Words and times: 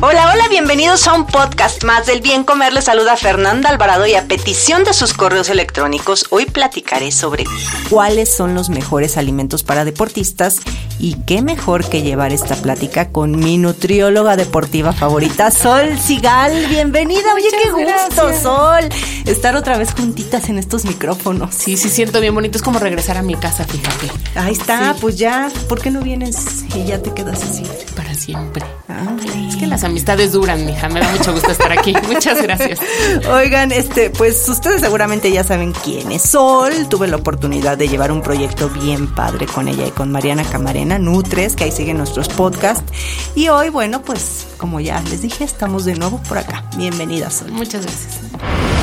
Hola, 0.00 0.30
hola, 0.32 0.46
bienvenidos 0.48 1.08
a 1.08 1.14
un 1.14 1.26
podcast 1.26 1.82
más 1.82 2.06
del 2.06 2.20
Bien 2.20 2.44
Comer. 2.44 2.72
Les 2.72 2.84
saluda 2.84 3.16
Fernanda 3.16 3.68
Alvarado 3.68 4.06
y 4.06 4.14
a 4.14 4.28
petición 4.28 4.84
de 4.84 4.92
sus 4.92 5.12
correos 5.12 5.50
electrónicos, 5.50 6.26
hoy 6.30 6.46
platicaré 6.46 7.10
sobre 7.10 7.42
cuáles 7.90 8.32
son 8.32 8.54
los 8.54 8.68
mejores 8.68 9.16
alimentos 9.16 9.64
para 9.64 9.84
deportistas 9.84 10.60
y 11.00 11.14
qué 11.26 11.42
mejor 11.42 11.84
que 11.84 12.02
llevar 12.02 12.32
esta 12.32 12.54
plática 12.54 13.08
con 13.08 13.40
mi 13.40 13.58
nutrióloga 13.58 14.36
deportiva 14.36 14.92
favorita, 14.92 15.50
Sol 15.50 15.98
Sigal. 15.98 16.66
Bienvenida, 16.68 17.34
oye, 17.34 17.48
qué 17.60 17.68
gusto, 17.68 18.32
Sol, 18.40 18.88
estar 19.26 19.56
otra 19.56 19.78
vez 19.78 19.94
juntitas 19.94 20.48
en 20.48 20.60
estos 20.60 20.84
micrófonos. 20.84 21.56
Sí, 21.56 21.76
sí, 21.76 21.88
siento 21.88 22.20
bien 22.20 22.36
bonito. 22.36 22.56
Es 22.56 22.62
como 22.62 22.78
regresar 22.78 23.16
a 23.16 23.22
mi 23.22 23.34
casa, 23.34 23.64
fíjate. 23.64 24.12
Ahí 24.36 24.52
está, 24.52 24.94
pues 25.00 25.18
ya, 25.18 25.50
¿por 25.68 25.80
qué 25.80 25.90
no 25.90 26.02
vienes 26.02 26.36
y 26.76 26.84
ya 26.84 27.02
te 27.02 27.12
quedas 27.12 27.42
así? 27.42 27.64
Para 27.96 28.14
siempre. 28.14 28.64
Ándale. 28.88 29.48
Es 29.48 29.56
que 29.56 29.66
las 29.66 29.84
amistades 29.84 30.32
duran, 30.32 30.64
mija. 30.64 30.88
Me 30.88 31.00
da 31.00 31.10
mucho 31.10 31.32
gusto 31.32 31.50
estar 31.50 31.70
aquí. 31.70 31.94
Muchas 32.06 32.42
gracias. 32.42 32.80
Oigan, 33.30 33.70
este, 33.70 34.10
pues 34.10 34.48
ustedes 34.48 34.80
seguramente 34.80 35.30
ya 35.30 35.44
saben 35.44 35.72
quién 35.72 36.10
es 36.10 36.22
Sol. 36.22 36.72
Tuve 36.88 37.06
la 37.06 37.16
oportunidad 37.16 37.76
de 37.76 37.88
llevar 37.88 38.10
un 38.10 38.22
proyecto 38.22 38.70
bien 38.70 39.14
padre 39.14 39.46
con 39.46 39.68
ella 39.68 39.86
y 39.86 39.90
con 39.90 40.10
Mariana 40.10 40.42
Camarena, 40.44 40.98
Nutres, 40.98 41.54
que 41.54 41.64
ahí 41.64 41.70
siguen 41.70 41.98
nuestros 41.98 42.28
podcasts. 42.28 42.90
Y 43.34 43.48
hoy, 43.48 43.68
bueno, 43.68 44.02
pues 44.02 44.46
como 44.56 44.80
ya 44.80 45.00
les 45.02 45.22
dije, 45.22 45.44
estamos 45.44 45.84
de 45.84 45.94
nuevo 45.94 46.20
por 46.28 46.38
acá. 46.38 46.64
Bienvenida, 46.76 47.30
Sol. 47.30 47.52
Muchas 47.52 47.82
gracias. 47.82 48.20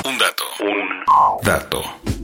Un 0.05 0.17
dato, 0.17 0.43
un 0.59 1.43
dato. 1.43 2.14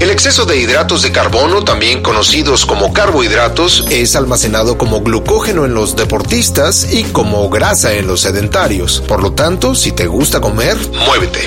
El 0.00 0.08
exceso 0.08 0.46
de 0.46 0.56
hidratos 0.56 1.02
de 1.02 1.12
carbono, 1.12 1.62
también 1.62 2.02
conocidos 2.02 2.64
como 2.64 2.94
carbohidratos, 2.94 3.86
es 3.90 4.16
almacenado 4.16 4.78
como 4.78 5.02
glucógeno 5.02 5.66
en 5.66 5.74
los 5.74 5.94
deportistas 5.94 6.90
y 6.90 7.04
como 7.04 7.50
grasa 7.50 7.92
en 7.92 8.06
los 8.06 8.22
sedentarios. 8.22 9.02
Por 9.06 9.22
lo 9.22 9.34
tanto, 9.34 9.74
si 9.74 9.92
te 9.92 10.06
gusta 10.06 10.40
comer, 10.40 10.74
muévete. 11.06 11.40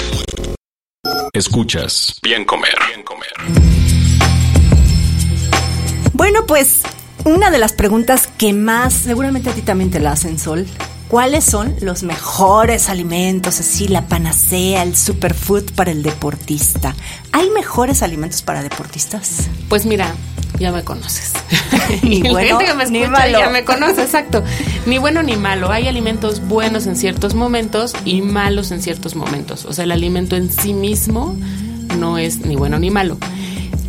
Escuchas 1.34 2.20
Bien 2.22 2.46
Comer, 2.46 2.76
Bien 2.90 3.04
Comer. 3.04 3.34
Bueno, 6.14 6.46
pues 6.46 6.82
una 7.26 7.50
de 7.50 7.58
las 7.58 7.74
preguntas 7.74 8.30
que 8.38 8.54
más, 8.54 8.94
seguramente 8.94 9.50
a 9.50 9.54
ti 9.54 9.64
también 9.64 9.90
te 9.90 10.00
la 10.00 10.12
hacen, 10.12 10.38
Sol. 10.38 10.68
¿Cuáles 11.14 11.44
son 11.44 11.76
los 11.80 12.02
mejores 12.02 12.90
alimentos, 12.90 13.60
así 13.60 13.88
la 13.88 14.08
panacea, 14.08 14.82
el 14.82 14.96
superfood 14.96 15.72
para 15.76 15.92
el 15.92 16.02
deportista? 16.02 16.96
¿Hay 17.32 17.52
mejores 17.52 18.02
alimentos 18.02 18.42
para 18.42 18.64
deportistas? 18.64 19.48
Pues 19.70 19.86
mira, 19.86 20.16
ya 20.58 20.72
me 20.72 20.84
conoces. 20.84 21.34
Ni 22.02 22.20
bueno, 22.32 22.58
gente 22.58 22.66
que 22.66 22.74
me 22.74 22.90
ni 22.90 23.04
escucha 23.04 23.20
malo. 23.20 23.40
ya 23.40 23.50
me 23.52 23.64
conoce, 23.64 24.02
exacto. 24.02 24.44
Ni 24.88 24.98
bueno 24.98 25.22
ni 25.22 25.36
malo. 25.36 25.70
Hay 25.72 25.88
alimentos 25.88 26.48
buenos 26.48 26.88
en 26.88 26.96
ciertos 26.96 27.36
momentos 27.36 27.94
y 28.06 28.24
malos 28.24 28.72
en 28.72 28.82
ciertos 28.82 29.16
momentos. 29.16 29.66
O 29.66 29.74
sea, 29.74 29.84
el 29.84 29.92
alimento 29.92 30.36
en 30.36 30.52
sí 30.52 30.74
mismo 30.74 31.36
no 32.00 32.18
es 32.18 32.40
ni 32.40 32.56
bueno 32.56 32.80
ni 32.80 32.90
malo. 32.90 33.20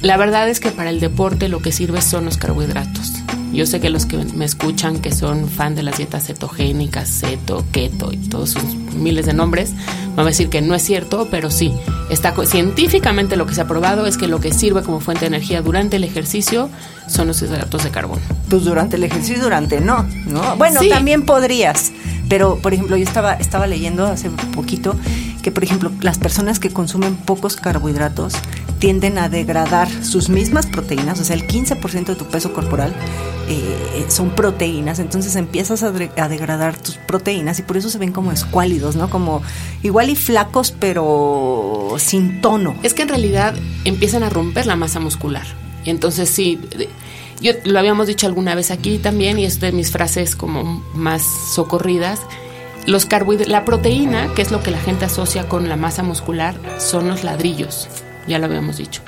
La 0.02 0.18
verdad 0.18 0.46
es 0.50 0.60
que 0.60 0.72
para 0.72 0.90
el 0.90 1.00
deporte 1.00 1.48
lo 1.48 1.60
que 1.60 1.72
sirve 1.72 2.02
son 2.02 2.26
los 2.26 2.36
carbohidratos. 2.36 3.14
Yo 3.54 3.66
sé 3.66 3.80
que 3.80 3.88
los 3.88 4.04
que 4.04 4.16
me 4.18 4.44
escuchan 4.44 4.98
que 5.00 5.12
son 5.12 5.48
fan 5.48 5.74
de 5.76 5.82
las 5.84 5.96
dietas 5.96 6.26
cetogénicas, 6.26 7.08
ceto, 7.08 7.64
keto 7.70 8.12
y 8.12 8.16
todos 8.16 8.50
sus 8.50 8.64
miles 8.96 9.26
de 9.26 9.32
nombres, 9.32 9.72
van 10.16 10.26
a 10.26 10.30
decir 10.30 10.48
que 10.48 10.60
no 10.60 10.74
es 10.74 10.82
cierto, 10.82 11.28
pero 11.30 11.50
sí. 11.50 11.72
Está 12.10 12.34
científicamente 12.46 13.36
lo 13.36 13.46
que 13.46 13.54
se 13.54 13.60
ha 13.60 13.66
probado 13.68 14.06
es 14.06 14.16
que 14.18 14.26
lo 14.26 14.40
que 14.40 14.52
sirve 14.52 14.82
como 14.82 15.00
fuente 15.00 15.20
de 15.20 15.28
energía 15.28 15.62
durante 15.62 15.96
el 15.96 16.04
ejercicio 16.04 16.68
son 17.08 17.28
los 17.28 17.40
hidratos 17.42 17.84
de 17.84 17.90
carbono. 17.90 18.22
Pues 18.50 18.64
durante 18.64 18.96
el 18.96 19.04
ejercicio, 19.04 19.42
durante 19.42 19.80
no, 19.80 20.02
¿no? 20.26 20.56
Bueno, 20.56 20.80
Sí. 20.80 20.88
también 20.88 21.24
podrías, 21.24 21.92
pero 22.28 22.56
por 22.58 22.74
ejemplo, 22.74 22.96
yo 22.96 23.04
estaba, 23.04 23.34
estaba 23.34 23.66
leyendo 23.66 24.04
hace 24.06 24.30
poquito 24.30 24.96
que, 25.42 25.52
por 25.52 25.62
ejemplo, 25.62 25.92
las 26.00 26.18
personas 26.18 26.58
que 26.58 26.70
consumen 26.70 27.14
pocos 27.16 27.56
carbohidratos 27.56 28.34
tienden 28.78 29.18
a 29.18 29.28
degradar 29.28 29.88
sus 30.04 30.28
mismas 30.28 30.66
proteínas, 30.66 31.20
o 31.20 31.24
sea, 31.24 31.36
el 31.36 31.46
15% 31.46 32.04
de 32.06 32.14
tu 32.16 32.26
peso 32.26 32.52
corporal 32.52 32.94
eh, 33.48 34.04
son 34.08 34.30
proteínas, 34.30 34.98
entonces 34.98 35.36
empiezas 35.36 35.82
a, 35.82 35.90
de- 35.90 36.10
a 36.16 36.28
degradar 36.28 36.76
tus 36.76 36.96
proteínas 36.96 37.58
y 37.58 37.62
por 37.62 37.76
eso 37.76 37.88
se 37.90 37.98
ven 37.98 38.12
como 38.12 38.32
escuálidos, 38.32 38.96
¿no? 38.96 39.08
Como 39.10 39.42
igual 39.82 40.10
y 40.10 40.16
flacos, 40.16 40.72
pero 40.72 41.94
sin 41.98 42.40
tono. 42.40 42.74
Es 42.82 42.94
que 42.94 43.02
en 43.02 43.08
realidad 43.08 43.54
empiezan 43.84 44.22
a 44.22 44.30
romper 44.30 44.66
la 44.66 44.76
masa 44.76 45.00
muscular. 45.00 45.46
Y 45.84 45.90
entonces 45.90 46.30
sí, 46.30 46.58
yo 47.40 47.52
lo 47.64 47.78
habíamos 47.78 48.06
dicho 48.06 48.26
alguna 48.26 48.54
vez 48.54 48.70
aquí 48.70 48.98
también, 48.98 49.38
y 49.38 49.44
es 49.44 49.60
de 49.60 49.72
mis 49.72 49.90
frases 49.90 50.36
como 50.36 50.82
más 50.94 51.22
socorridas. 51.54 52.20
Los 52.86 53.06
carbohidratos, 53.06 53.50
la 53.52 53.64
proteína, 53.64 54.32
que 54.34 54.42
es 54.42 54.50
lo 54.50 54.62
que 54.62 54.70
la 54.70 54.78
gente 54.78 55.04
asocia 55.06 55.48
con 55.48 55.68
la 55.68 55.76
masa 55.76 56.02
muscular, 56.02 56.54
son 56.78 57.08
los 57.08 57.24
ladrillos. 57.24 57.88
Ya 58.26 58.38
lo 58.38 58.46
habíamos 58.46 58.78
dicho. 58.78 59.02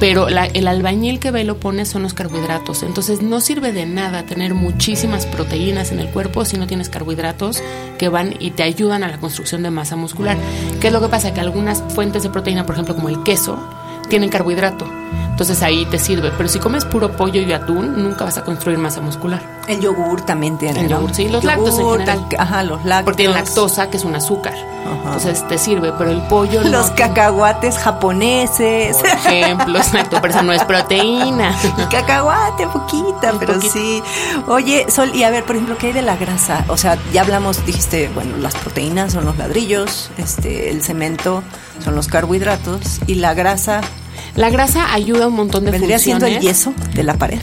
Pero 0.00 0.28
la- 0.28 0.46
el 0.46 0.66
albañil 0.68 1.18
que 1.20 1.30
ve 1.30 1.44
lo 1.44 1.58
pone 1.58 1.84
son 1.86 2.02
los 2.02 2.14
carbohidratos. 2.14 2.82
Entonces 2.82 3.22
no 3.22 3.40
sirve 3.40 3.72
de 3.72 3.86
nada 3.86 4.24
tener 4.24 4.54
muchísimas 4.54 5.26
proteínas 5.26 5.92
en 5.92 6.00
el 6.00 6.08
cuerpo 6.08 6.44
si 6.44 6.56
no 6.58 6.66
tienes 6.66 6.88
carbohidratos 6.88 7.62
que 7.98 8.08
van 8.08 8.34
y 8.38 8.50
te 8.50 8.62
ayudan 8.62 9.02
a 9.04 9.08
la 9.08 9.18
construcción 9.18 9.62
de 9.62 9.70
masa 9.70 9.96
muscular. 9.96 10.36
¿Qué 10.80 10.88
es 10.88 10.92
lo 10.92 11.00
que 11.00 11.08
pasa? 11.08 11.32
Que 11.34 11.40
algunas 11.40 11.82
fuentes 11.94 12.22
de 12.22 12.30
proteína, 12.30 12.66
por 12.66 12.74
ejemplo 12.74 12.94
como 12.94 13.08
el 13.08 13.22
queso, 13.22 13.58
tienen 14.08 14.28
carbohidrato. 14.30 14.86
Entonces 15.36 15.62
ahí 15.62 15.84
te 15.84 15.98
sirve. 15.98 16.32
Pero 16.34 16.48
si 16.48 16.58
comes 16.58 16.86
puro 16.86 17.12
pollo 17.12 17.42
y 17.42 17.52
atún, 17.52 18.02
nunca 18.02 18.24
vas 18.24 18.38
a 18.38 18.42
construir 18.44 18.78
masa 18.78 19.02
muscular. 19.02 19.42
El 19.68 19.80
yogur 19.80 20.22
también 20.22 20.56
tiene. 20.56 20.80
El 20.80 20.88
¿no? 20.88 20.96
yogur, 20.96 21.14
sí, 21.14 21.28
los 21.28 21.44
lácteos 21.44 21.74
en 21.74 21.80
Yogur, 21.80 21.98
general. 22.00 22.26
el- 22.30 22.40
ajá, 22.40 22.62
los 22.62 22.78
lácteos. 22.86 23.04
Porque 23.04 23.16
tiene 23.24 23.34
lactosa, 23.34 23.90
que 23.90 23.98
es 23.98 24.04
un 24.04 24.16
azúcar. 24.16 24.54
Entonces 25.04 25.46
te 25.48 25.58
sirve, 25.58 25.92
pero 25.98 26.10
el 26.10 26.22
pollo 26.22 26.62
no. 26.64 26.70
Los 26.70 26.90
cacahuates 26.92 27.76
japoneses. 27.76 28.96
Por 28.96 29.06
ejemplo, 29.06 29.76
exacto, 29.82 30.18
pero 30.22 30.32
eso 30.32 30.42
no 30.42 30.52
es 30.54 30.64
proteína. 30.64 31.54
Cacahuate, 31.90 32.66
poquita, 32.68 33.34
pero 33.38 33.54
poquito. 33.54 33.72
sí. 33.74 34.02
Oye, 34.48 34.86
Sol, 34.90 35.10
y 35.14 35.22
a 35.22 35.30
ver, 35.30 35.44
por 35.44 35.56
ejemplo, 35.56 35.76
¿qué 35.76 35.88
hay 35.88 35.92
de 35.92 36.02
la 36.02 36.16
grasa? 36.16 36.64
O 36.68 36.76
sea, 36.78 36.96
ya 37.12 37.20
hablamos, 37.22 37.64
dijiste, 37.66 38.10
bueno, 38.14 38.36
las 38.38 38.54
proteínas 38.54 39.12
son 39.12 39.24
los 39.26 39.36
ladrillos, 39.36 40.10
este, 40.16 40.70
el 40.70 40.82
cemento 40.82 41.42
son 41.84 41.94
los 41.94 42.06
carbohidratos 42.08 43.00
y 43.06 43.16
la 43.16 43.34
grasa 43.34 43.80
La 44.34 44.50
grasa 44.50 44.92
ayuda 44.92 45.26
un 45.26 45.34
montón 45.34 45.64
de 45.64 45.70
vendría 45.72 45.98
siendo 45.98 46.26
el 46.26 46.40
yeso 46.40 46.74
de 46.94 47.02
la 47.02 47.14
pared. 47.14 47.38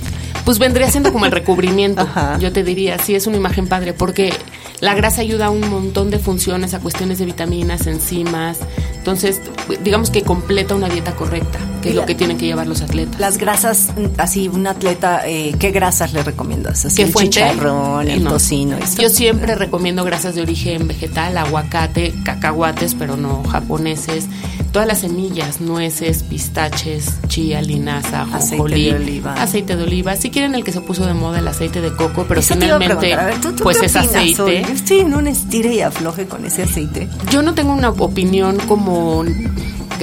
Pues 0.45 0.59
vendría 0.59 0.89
siendo 0.91 1.13
como 1.13 1.25
el 1.25 1.31
recubrimiento, 1.39 2.01
Ajá. 2.01 2.37
yo 2.39 2.51
te 2.51 2.63
diría, 2.63 2.99
sí 2.99 3.15
es 3.15 3.27
una 3.27 3.37
imagen 3.37 3.67
padre, 3.67 3.93
porque 3.93 4.33
la 4.81 4.93
grasa 4.93 5.21
ayuda 5.21 5.45
a 5.45 5.49
un 5.49 5.69
montón 5.69 6.09
de 6.09 6.19
funciones, 6.19 6.73
a 6.73 6.79
cuestiones 6.79 7.17
de 7.19 7.25
vitaminas, 7.25 7.87
enzimas, 7.87 8.59
entonces 8.97 9.41
digamos 9.83 10.09
que 10.09 10.23
completa 10.23 10.75
una 10.75 10.89
dieta 10.89 11.15
correcta, 11.15 11.59
que 11.83 11.89
es 11.89 11.95
lo 11.95 12.05
que 12.05 12.15
tienen 12.15 12.37
que 12.37 12.45
llevar 12.45 12.65
los 12.65 12.81
atletas. 12.81 13.19
Las 13.19 13.37
grasas, 13.37 13.89
así, 14.17 14.47
un 14.47 14.65
atleta, 14.65 15.21
eh, 15.27 15.53
¿qué 15.59 15.71
grasas 15.71 16.13
le 16.13 16.23
recomiendas? 16.23 16.85
Así, 16.85 16.95
¿Qué 16.95 17.03
el 17.03 17.11
fuente? 17.11 17.29
chicharrón, 17.31 18.07
el 18.07 18.23
No. 18.23 18.31
tocino. 18.31 18.77
esto. 18.77 19.01
Yo 19.01 19.09
siempre 19.09 19.55
recomiendo 19.55 20.03
grasas 20.03 20.33
de 20.35 20.41
origen 20.41 20.87
vegetal, 20.87 21.37
aguacate, 21.37 22.13
cacahuates, 22.23 22.95
pero 22.95 23.17
no 23.17 23.43
japoneses. 23.43 24.25
Todas 24.71 24.87
las 24.87 24.99
semillas, 25.01 25.61
nueces, 25.61 26.23
pistaches, 26.23 27.13
chía, 27.27 27.61
linaza, 27.61 28.23
Aceite 28.33 28.75
de 28.75 28.93
oliva. 28.95 29.33
aceite 29.35 29.75
de 29.75 29.83
oliva. 29.83 30.15
Si 30.15 30.31
quieren 30.31 30.55
el 30.55 30.63
que 30.63 30.71
se 30.71 30.81
puso 30.81 31.05
de 31.05 31.13
moda 31.13 31.39
el 31.39 31.47
aceite 31.47 31.81
de 31.81 31.93
coco, 31.95 32.25
pero 32.27 32.39
Eso 32.39 32.53
a 32.55 32.57
finalmente. 32.57 33.13
A 33.13 33.25
ver, 33.25 33.41
¿tú- 33.41 33.53
tú 33.53 33.63
pues 33.63 33.81
es 33.83 33.95
aceite. 33.95 34.35
Sol? 34.35 34.51
Yo 34.67 34.73
estoy 34.73 34.99
en 35.01 35.13
un 35.13 35.27
estire 35.27 35.73
y 35.75 35.81
afloje 35.81 36.25
con 36.25 36.45
ese 36.45 36.63
aceite. 36.63 37.07
Yo 37.31 37.41
no 37.43 37.53
tengo 37.53 37.73
una 37.73 37.89
opinión 37.89 38.57
como 38.67 39.23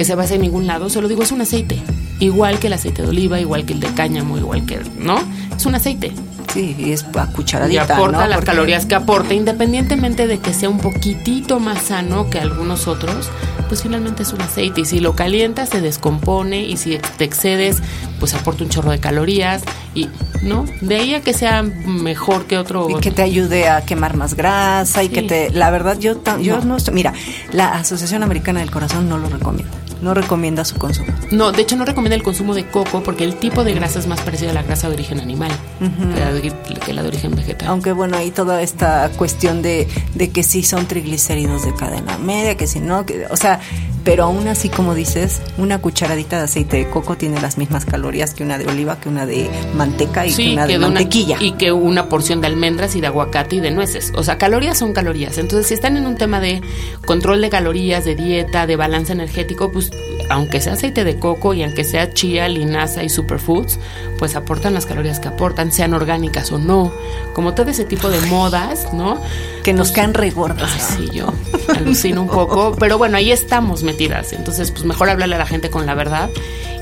que 0.01 0.05
se 0.05 0.15
base 0.15 0.33
en 0.33 0.41
ningún 0.41 0.65
lado, 0.65 0.89
solo 0.89 1.07
digo 1.07 1.21
es 1.21 1.31
un 1.31 1.41
aceite. 1.41 1.79
igual 2.19 2.57
que 2.57 2.65
el 2.67 2.73
aceite 2.73 3.03
de 3.03 3.07
oliva, 3.09 3.39
igual 3.39 3.65
que 3.65 3.73
el 3.73 3.79
de 3.79 3.87
cáñamo, 3.93 4.35
igual 4.35 4.65
que, 4.65 4.79
¿no? 4.97 5.15
Es 5.55 5.65
un 5.67 5.75
aceite. 5.75 6.11
Sí, 6.51 6.75
y 6.77 6.91
es 6.91 7.03
a 7.15 7.27
cucharadita, 7.27 7.73
Y 7.73 7.77
aporta 7.93 8.17
¿no? 8.21 8.27
las 8.27 8.37
Porque- 8.37 8.45
calorías 8.47 8.85
que 8.87 8.95
aporta, 8.95 9.33
independientemente 9.35 10.25
de 10.25 10.39
que 10.39 10.53
sea 10.55 10.69
un 10.69 10.79
poquitito 10.79 11.59
más 11.59 11.83
sano 11.83 12.29
que 12.31 12.39
algunos 12.39 12.87
otros, 12.87 13.29
pues 13.69 13.83
finalmente 13.83 14.23
es 14.23 14.33
un 14.33 14.41
aceite. 14.41 14.81
Y 14.81 14.85
si 14.85 14.99
lo 14.99 15.15
calientas, 15.15 15.69
se 15.69 15.81
descompone. 15.81 16.63
Y 16.65 16.77
si 16.77 16.97
te 17.17 17.23
excedes, 17.23 17.77
pues 18.19 18.33
aporta 18.33 18.63
un 18.65 18.69
chorro 18.69 18.89
de 18.91 18.99
calorías. 18.99 19.61
Y, 19.95 20.09
¿no? 20.43 20.65
De 20.81 20.95
ahí 20.97 21.13
a 21.15 21.21
que 21.21 21.33
sea 21.33 21.61
mejor 21.63 22.45
que 22.47 22.57
otro. 22.57 22.87
Y 22.89 22.95
que 23.01 23.11
te 23.11 23.21
ayude 23.21 23.69
a 23.69 23.81
quemar 23.85 24.17
más 24.17 24.33
grasa 24.35 25.03
y 25.03 25.09
que 25.09 25.21
te... 25.21 25.51
La 25.51 25.69
verdad, 25.71 25.97
yo, 25.99 26.21
yo 26.41 26.57
No. 26.57 26.65
no. 26.65 26.77
estoy... 26.77 26.93
Mira, 26.95 27.13
la 27.53 27.73
Asociación 27.75 28.23
Americana 28.23 28.59
del 28.59 28.69
Corazón 28.71 29.07
no 29.09 29.17
lo 29.17 29.29
recomienda. 29.29 29.71
No 30.01 30.13
recomienda 30.13 30.65
su 30.65 30.75
consumo. 30.77 31.13
No, 31.31 31.51
de 31.51 31.61
hecho 31.61 31.75
no 31.75 31.85
recomienda 31.85 32.15
el 32.15 32.23
consumo 32.23 32.53
de 32.53 32.65
coco 32.67 33.03
porque 33.03 33.23
el 33.23 33.35
tipo 33.35 33.63
de 33.63 33.73
grasa 33.73 33.99
es 33.99 34.07
más 34.07 34.21
parecido 34.21 34.51
a 34.51 34.53
la 34.53 34.63
grasa 34.63 34.87
de 34.87 34.95
origen 34.95 35.19
animal 35.19 35.51
que, 35.79 36.19
la 36.19 36.33
de, 36.33 36.53
que 36.85 36.93
la 36.93 37.01
de 37.03 37.07
origen 37.07 37.35
vegetal. 37.35 37.67
Aunque 37.67 37.91
bueno, 37.91 38.17
hay 38.17 38.31
toda 38.31 38.61
esta 38.61 39.09
cuestión 39.17 39.61
de, 39.61 39.87
de 40.15 40.29
que 40.29 40.43
sí 40.43 40.63
son 40.63 40.87
triglicéridos 40.87 41.63
de 41.63 41.73
cadena 41.75 42.17
media, 42.17 42.55
que 42.55 42.67
si 42.67 42.79
no, 42.79 43.05
que, 43.05 43.27
o 43.29 43.37
sea, 43.37 43.59
pero 44.03 44.23
aún 44.25 44.47
así, 44.47 44.69
como 44.69 44.95
dices, 44.95 45.41
una 45.57 45.79
cucharadita 45.79 46.37
de 46.37 46.43
aceite 46.45 46.77
de 46.77 46.89
coco 46.89 47.15
tiene 47.17 47.39
las 47.41 47.57
mismas 47.57 47.85
calorías 47.85 48.33
que 48.33 48.43
una 48.43 48.57
de 48.57 48.65
oliva, 48.67 48.99
que 48.99 49.09
una 49.09 49.25
de 49.25 49.49
manteca 49.75 50.25
y 50.25 50.33
que 50.33 50.53
una 50.53 50.67
de 50.67 50.77
una- 50.77 50.87
mantequilla. 50.87 51.37
y 51.39 51.51
que 51.53 51.71
una 51.71 52.09
porción 52.09 52.41
de 52.41 52.47
almendras 52.47 52.95
y 52.95 53.01
de 53.01 53.07
aguacate 53.07 53.57
y 53.57 53.59
de 53.59 53.71
nueces. 53.71 54.11
O 54.15 54.23
sea, 54.23 54.37
calorías 54.37 54.77
son 54.79 54.93
calorías. 54.93 55.37
Entonces, 55.37 55.67
si 55.67 55.73
están 55.75 55.97
en 55.97 56.05
un 56.07 56.15
tema 56.17 56.39
de 56.39 56.61
control 57.05 57.41
de 57.41 57.49
calorías, 57.49 58.05
de 58.05 58.15
dieta, 58.15 58.65
de 58.67 58.75
balance 58.75 59.13
energético, 59.13 59.71
pues 59.71 59.91
aunque 60.29 60.61
sea 60.61 60.73
aceite 60.73 61.03
de 61.03 61.19
coco 61.19 61.53
y 61.53 61.63
aunque 61.63 61.83
sea 61.83 62.13
chía, 62.13 62.47
linaza 62.47 63.03
y 63.03 63.09
superfoods, 63.09 63.79
pues 64.21 64.35
aportan 64.35 64.75
las 64.75 64.85
calorías 64.85 65.19
que 65.19 65.29
aportan, 65.29 65.71
sean 65.71 65.95
orgánicas 65.95 66.51
o 66.51 66.59
no. 66.59 66.93
Como 67.33 67.55
todo 67.55 67.71
ese 67.71 67.85
tipo 67.85 68.07
de 68.11 68.21
modas, 68.27 68.93
¿no? 68.93 69.19
que 69.63 69.73
nos 69.73 69.91
caen 69.91 70.13
regordas. 70.13 70.69
Ay, 70.91 71.07
sí, 71.07 71.09
yo 71.11 71.33
alucino 71.75 72.21
un 72.21 72.27
poco, 72.27 72.75
pero 72.79 72.99
bueno, 72.99 73.17
ahí 73.17 73.31
estamos 73.31 73.81
metidas. 73.81 74.31
Entonces, 74.33 74.69
pues 74.69 74.85
mejor 74.85 75.09
hablarle 75.09 75.33
a 75.33 75.37
la 75.39 75.47
gente 75.47 75.71
con 75.71 75.87
la 75.87 75.95
verdad 75.95 76.29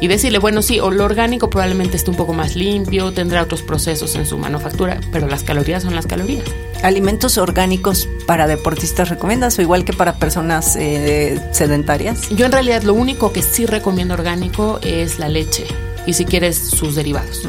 y 0.01 0.07
decirle, 0.07 0.37
bueno, 0.39 0.61
sí, 0.61 0.81
o 0.81 0.91
lo 0.91 1.05
orgánico 1.05 1.49
probablemente 1.49 1.95
esté 1.95 2.11
un 2.11 2.17
poco 2.17 2.33
más 2.33 2.57
limpio, 2.57 3.13
tendrá 3.13 3.41
otros 3.41 3.61
procesos 3.61 4.15
en 4.15 4.25
su 4.25 4.37
manufactura, 4.37 4.99
pero 5.13 5.27
las 5.27 5.43
calorías 5.43 5.83
son 5.83 5.95
las 5.95 6.07
calorías. 6.07 6.43
¿Alimentos 6.83 7.37
orgánicos 7.37 8.09
para 8.25 8.47
deportistas 8.47 9.07
recomiendas 9.07 9.57
o 9.59 9.61
igual 9.61 9.85
que 9.85 9.93
para 9.93 10.19
personas 10.19 10.75
eh, 10.75 11.39
sedentarias? 11.53 12.27
Yo 12.31 12.45
en 12.45 12.51
realidad 12.51 12.83
lo 12.83 12.95
único 12.95 13.31
que 13.31 13.41
sí 13.41 13.65
recomiendo 13.65 14.13
orgánico 14.13 14.81
es 14.83 15.19
la 15.19 15.29
leche 15.29 15.67
y 16.05 16.13
si 16.13 16.25
quieres 16.25 16.57
sus 16.57 16.95
derivados, 16.95 17.43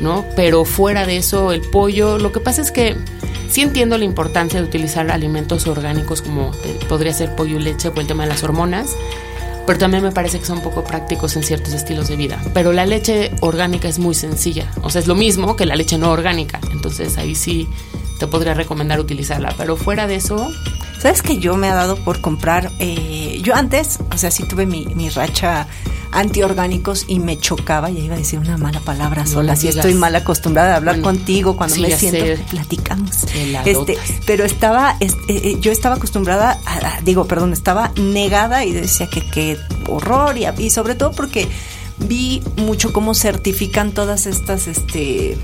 ¿no? 0.00 0.24
Pero 0.36 0.64
fuera 0.64 1.06
de 1.06 1.16
eso, 1.16 1.52
el 1.52 1.60
pollo, 1.60 2.18
lo 2.18 2.32
que 2.32 2.40
pasa 2.40 2.62
es 2.62 2.70
que 2.70 2.96
sí 3.50 3.62
entiendo 3.62 3.98
la 3.98 4.04
importancia 4.04 4.60
de 4.60 4.66
utilizar 4.66 5.10
alimentos 5.10 5.66
orgánicos 5.66 6.22
como 6.22 6.52
podría 6.88 7.12
ser 7.12 7.34
pollo 7.34 7.58
y 7.58 7.62
leche 7.62 7.90
por 7.90 8.00
el 8.00 8.06
tema 8.06 8.24
de 8.24 8.28
las 8.28 8.42
hormonas, 8.42 8.94
pero 9.66 9.78
también 9.78 10.02
me 10.02 10.12
parece 10.12 10.38
que 10.38 10.46
son 10.46 10.60
poco 10.62 10.84
prácticos 10.84 11.36
en 11.36 11.42
ciertos 11.42 11.74
estilos 11.74 12.08
de 12.08 12.16
vida. 12.16 12.42
Pero 12.54 12.72
la 12.72 12.86
leche 12.86 13.32
orgánica 13.40 13.88
es 13.88 13.98
muy 13.98 14.14
sencilla, 14.14 14.70
o 14.82 14.90
sea, 14.90 15.00
es 15.00 15.06
lo 15.06 15.14
mismo 15.14 15.56
que 15.56 15.66
la 15.66 15.76
leche 15.76 15.98
no 15.98 16.10
orgánica, 16.10 16.60
entonces 16.72 17.18
ahí 17.18 17.34
sí 17.34 17.68
te 18.18 18.26
podría 18.26 18.54
recomendar 18.54 18.98
utilizarla, 18.98 19.54
pero 19.56 19.76
fuera 19.76 20.06
de 20.06 20.16
eso, 20.16 20.50
¿Sabes 20.98 21.22
que 21.22 21.38
yo 21.38 21.56
me 21.56 21.68
ha 21.68 21.74
dado 21.74 21.94
por 21.96 22.20
comprar? 22.20 22.72
eh, 22.80 23.38
yo 23.42 23.54
antes, 23.54 24.00
o 24.12 24.18
sea, 24.18 24.32
sí 24.32 24.42
tuve 24.48 24.66
mi, 24.66 24.84
mi 24.96 25.08
racha 25.10 25.68
antiorgánicos 26.12 27.04
y 27.08 27.18
me 27.18 27.38
chocaba, 27.38 27.90
ya 27.90 28.00
iba 28.00 28.14
a 28.14 28.18
decir 28.18 28.38
una 28.38 28.56
mala 28.56 28.80
palabra 28.80 29.24
No 29.24 29.30
sola, 29.30 29.52
me 29.52 29.58
si 29.58 29.68
estoy 29.68 29.94
mal 29.94 30.14
acostumbrada 30.16 30.74
a 30.74 30.76
hablar 30.76 30.96
Bueno, 31.00 31.18
contigo 31.18 31.56
cuando 31.56 31.74
sí, 31.76 31.82
me 31.82 31.90
siento, 31.96 32.24
sé. 32.24 32.44
platicamos. 32.50 33.10
Este, 33.64 33.98
pero 34.26 34.44
estaba, 34.44 34.96
es- 35.00 35.16
eh, 35.28 35.56
yo 35.60 35.72
estaba 35.72 35.96
acostumbrada, 35.96 36.58
a- 36.66 37.00
digo, 37.02 37.26
perdón, 37.26 37.52
estaba 37.52 37.92
negada 37.96 38.64
y 38.64 38.72
decía 38.72 39.08
que 39.08 39.28
qué 39.30 39.56
horror 39.88 40.36
y, 40.36 40.46
y 40.62 40.70
sobre 40.70 40.94
todo 40.94 41.12
porque 41.12 41.48
vi 41.98 42.42
mucho 42.56 42.92
cómo 42.92 43.14
certifican 43.14 43.92
todas 43.92 44.26
estas, 44.26 44.66
este 44.68 45.36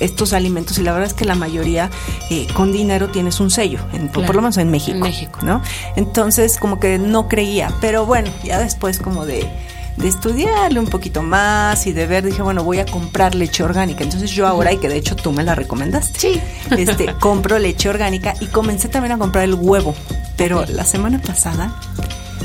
estos 0.00 0.32
alimentos 0.32 0.78
y 0.78 0.82
la 0.82 0.90
verdad 0.92 1.06
es 1.06 1.14
que 1.14 1.24
la 1.24 1.36
mayoría 1.36 1.88
eh, 2.28 2.48
con 2.54 2.72
dinero 2.72 3.10
tienes 3.10 3.38
un 3.38 3.50
sello, 3.50 3.78
en- 3.92 4.08
por 4.08 4.34
lo 4.34 4.42
menos 4.42 4.56
en 4.56 4.68
México. 4.68 4.96
en 4.96 5.00
México. 5.02 5.38
¿no? 5.42 5.62
Entonces, 5.94 6.56
como 6.58 6.80
que 6.80 6.98
no 6.98 7.28
creía, 7.28 7.72
pero 7.80 8.04
bueno, 8.04 8.30
ya 8.42 8.58
después 8.58 8.98
como 8.98 9.24
de, 9.26 9.48
de 9.96 10.08
estudiarle 10.08 10.80
un 10.80 10.86
poquito 10.86 11.22
más 11.22 11.86
y 11.86 11.92
de 11.92 12.06
ver, 12.06 12.24
dije, 12.24 12.42
bueno, 12.42 12.64
voy 12.64 12.78
a 12.78 12.86
comprar 12.86 13.34
leche 13.34 13.62
orgánica. 13.62 14.02
Entonces 14.04 14.30
yo 14.30 14.46
ahora, 14.46 14.72
y 14.72 14.78
que 14.78 14.88
de 14.88 14.96
hecho 14.96 15.16
tú 15.16 15.32
me 15.32 15.44
la 15.44 15.54
recomendaste, 15.54 16.18
Sí. 16.18 16.40
este, 16.76 17.14
compro 17.20 17.58
leche 17.58 17.88
orgánica 17.88 18.34
y 18.40 18.46
comencé 18.46 18.88
también 18.88 19.12
a 19.12 19.18
comprar 19.18 19.44
el 19.44 19.54
huevo. 19.54 19.94
Pero 20.36 20.64
la 20.66 20.84
semana 20.84 21.20
pasada 21.20 21.74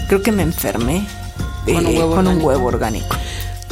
creo 0.07 0.21
que 0.21 0.31
me 0.31 0.44
enfermé 0.44 1.07
eh, 1.65 1.73
Con 1.73 1.85
un 1.85 1.97
huevo 1.97 2.15
con 2.15 2.27
un 2.27 2.41
huevo 2.41 2.67
orgánico. 2.67 3.15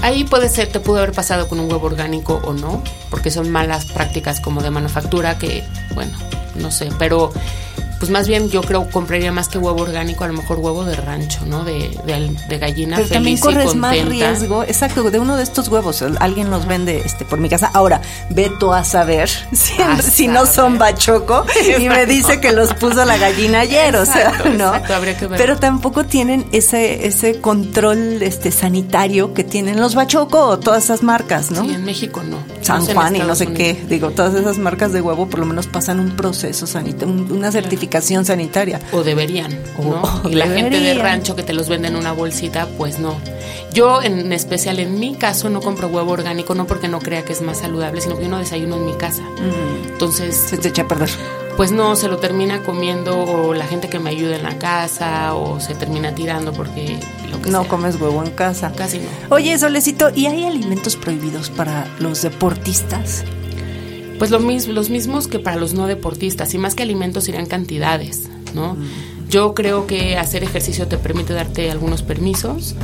Ahí 0.02 0.24
puede 0.24 0.50
ser, 0.50 0.68
te 0.68 0.80
pudo 0.80 0.98
haber 0.98 1.14
pasado 1.14 1.48
con 1.48 1.60
un 1.60 1.70
huevo 1.72 1.88
orgánico 1.88 2.42
o 2.44 2.54
no, 2.54 2.84
porque 3.10 3.32
son 3.32 3.50
malas 3.50 3.86
prácticas 3.86 4.40
como 4.40 4.62
de 4.62 4.70
manufactura 4.70 5.38
que, 5.38 5.64
bueno, 5.96 6.12
no 6.56 6.70
sé, 6.72 6.90
pero 7.00 7.32
pues 8.00 8.12
más 8.12 8.28
bien 8.28 8.50
yo 8.50 8.62
creo 8.62 8.90
compraría 8.90 9.32
más 9.32 9.48
que 9.48 9.58
huevo 9.58 9.82
orgánico, 9.82 10.24
a 10.24 10.28
lo 10.28 10.34
mejor 10.34 10.58
huevo 10.60 10.84
de 10.86 10.96
rancho, 10.96 11.46
¿no? 11.46 11.64
De, 11.64 11.90
de, 12.06 12.36
de 12.50 12.58
gallina 12.58 12.98
Pero 12.98 13.10
también 13.10 13.38
feliz 13.38 13.40
y 13.40 13.44
corres 13.44 13.76
más 13.76 13.96
contenta. 13.96 14.30
riesgo, 14.32 14.64
exacto, 14.64 15.10
de 15.10 15.20
uno 15.20 15.38
de 15.38 15.44
estos 15.44 15.68
huevos. 15.68 16.04
Alguien 16.20 16.50
los 16.50 16.66
vende 16.68 17.02
este 17.06 17.26
por 17.26 17.40
mi 17.40 17.50
casa. 17.50 17.70
Ahora, 17.74 18.02
ve 18.30 18.52
tú 18.60 18.74
a 18.74 18.84
saber 18.84 19.30
si, 19.54 19.82
A 19.82 20.02
si 20.02 20.28
no 20.28 20.46
son 20.46 20.78
bachoco 20.78 21.46
y 21.80 21.88
me 21.90 22.06
dice 22.06 22.40
que 22.42 22.52
los 22.52 22.74
puso 22.74 23.06
la 23.06 23.18
gallina 23.18 23.62
ayer, 23.62 23.96
o 23.96 24.06
sea, 24.06 24.32
¿no? 24.58 24.68
exacto, 24.76 24.94
habría 24.96 25.18
que 25.18 25.28
ver. 25.28 25.38
Pero 25.40 25.58
tampoco 25.58 26.06
tienen 26.06 26.46
ese 26.52 27.08
ese 27.08 27.40
control 27.40 28.22
este 28.22 28.52
sanitario 28.52 29.34
que 29.34 29.44
tienen 29.44 29.80
los 29.80 29.96
bachoco 29.96 30.40
o 30.48 30.60
todas 30.60 30.84
esas 30.86 31.04
marcas, 31.04 31.52
¿no? 31.52 31.64
Sí, 31.64 31.74
en 31.74 31.84
México 31.86 32.22
no. 32.24 32.38
San 32.62 32.86
No 32.86 32.94
Juan 32.94 33.16
y 33.16 33.20
no 33.20 33.36
sé 33.36 33.46
Unidos. 33.46 33.58
qué, 33.78 33.86
digo, 33.88 34.10
todas 34.12 34.34
esas 34.34 34.58
marcas 34.58 34.92
de 34.92 35.02
huevo 35.02 35.28
por 35.28 35.40
lo 35.40 35.46
menos 35.46 35.68
pasan 35.68 36.00
un 36.00 36.16
proceso 36.16 36.66
sanitario, 36.68 37.14
una 37.30 37.52
certificación 37.52 37.85
sanitaria. 38.26 38.80
O 38.92 39.04
deberían, 39.04 39.52
¿no? 39.78 40.02
O 40.24 40.30
y 40.30 40.34
la 40.36 40.48
gente 40.48 40.80
de 40.80 40.94
rancho 40.96 41.36
que 41.36 41.44
te 41.44 41.54
los 41.54 41.70
vende 41.70 41.88
en 41.88 41.96
una 41.96 42.12
bolsita, 42.12 42.68
pues 42.78 43.00
no. 43.00 43.16
Yo, 43.74 44.02
en 44.02 44.32
especial 44.32 44.80
en 44.80 45.00
mi 45.00 45.16
caso, 45.16 45.50
no 45.50 45.60
compro 45.62 45.88
huevo 45.90 46.12
orgánico, 46.14 46.56
no 46.56 46.66
porque 46.66 46.88
no 46.88 47.00
crea 47.00 47.24
que 47.26 47.34
es 47.34 47.42
más 47.42 47.58
saludable, 47.60 48.00
sino 48.02 48.16
que 48.18 48.24
yo 48.24 48.30
no 48.30 48.38
desayuno 48.40 48.78
en 48.78 48.86
mi 48.86 48.94
casa. 48.94 49.22
Entonces, 49.92 50.36
Se 50.36 50.58
te 50.58 50.70
echa 50.70 50.84
a 50.84 50.88
perder. 50.88 51.10
pues 51.58 51.72
no, 51.72 51.96
se 51.96 52.08
lo 52.08 52.18
termina 52.18 52.64
comiendo 52.64 53.18
o 53.18 53.54
la 53.54 53.66
gente 53.66 53.90
que 53.90 54.00
me 54.00 54.10
ayuda 54.12 54.36
en 54.38 54.44
la 54.44 54.58
casa 54.58 55.34
o 55.36 55.60
se 55.60 55.74
termina 55.76 56.14
tirando 56.16 56.54
porque 56.54 56.98
lo 57.30 57.42
que 57.42 57.50
No 57.50 57.62
sea. 57.62 57.70
comes 57.70 58.00
huevo 58.00 58.24
en 58.24 58.32
casa. 58.32 58.72
Casi 58.76 59.00
no. 59.00 59.06
Oye, 59.30 59.58
Solecito, 59.60 60.10
¿y 60.14 60.26
hay 60.28 60.46
alimentos 60.46 60.96
prohibidos 60.96 61.50
para 61.50 61.88
los 62.00 62.22
deportistas? 62.22 63.24
Pues 64.20 64.32
lo 64.32 64.40
mis- 64.40 64.68
los 64.68 64.90
mismos 64.90 65.28
que 65.28 65.40
para 65.40 65.58
los 65.58 65.74
no 65.74 65.88
deportistas, 65.88 66.54
y 66.54 66.58
más 66.58 66.76
que 66.76 66.84
alimentos 66.84 67.26
serían 67.26 67.46
cantidades, 67.46 68.30
¿no? 68.54 68.78
Yo 69.30 69.54
creo 69.54 69.88
que 69.88 70.18
hacer 70.18 70.44
ejercicio 70.44 70.88
te 70.88 70.98
permite 70.98 71.34
darte 71.34 71.70
algunos 71.72 72.04
permisos, 72.04 72.76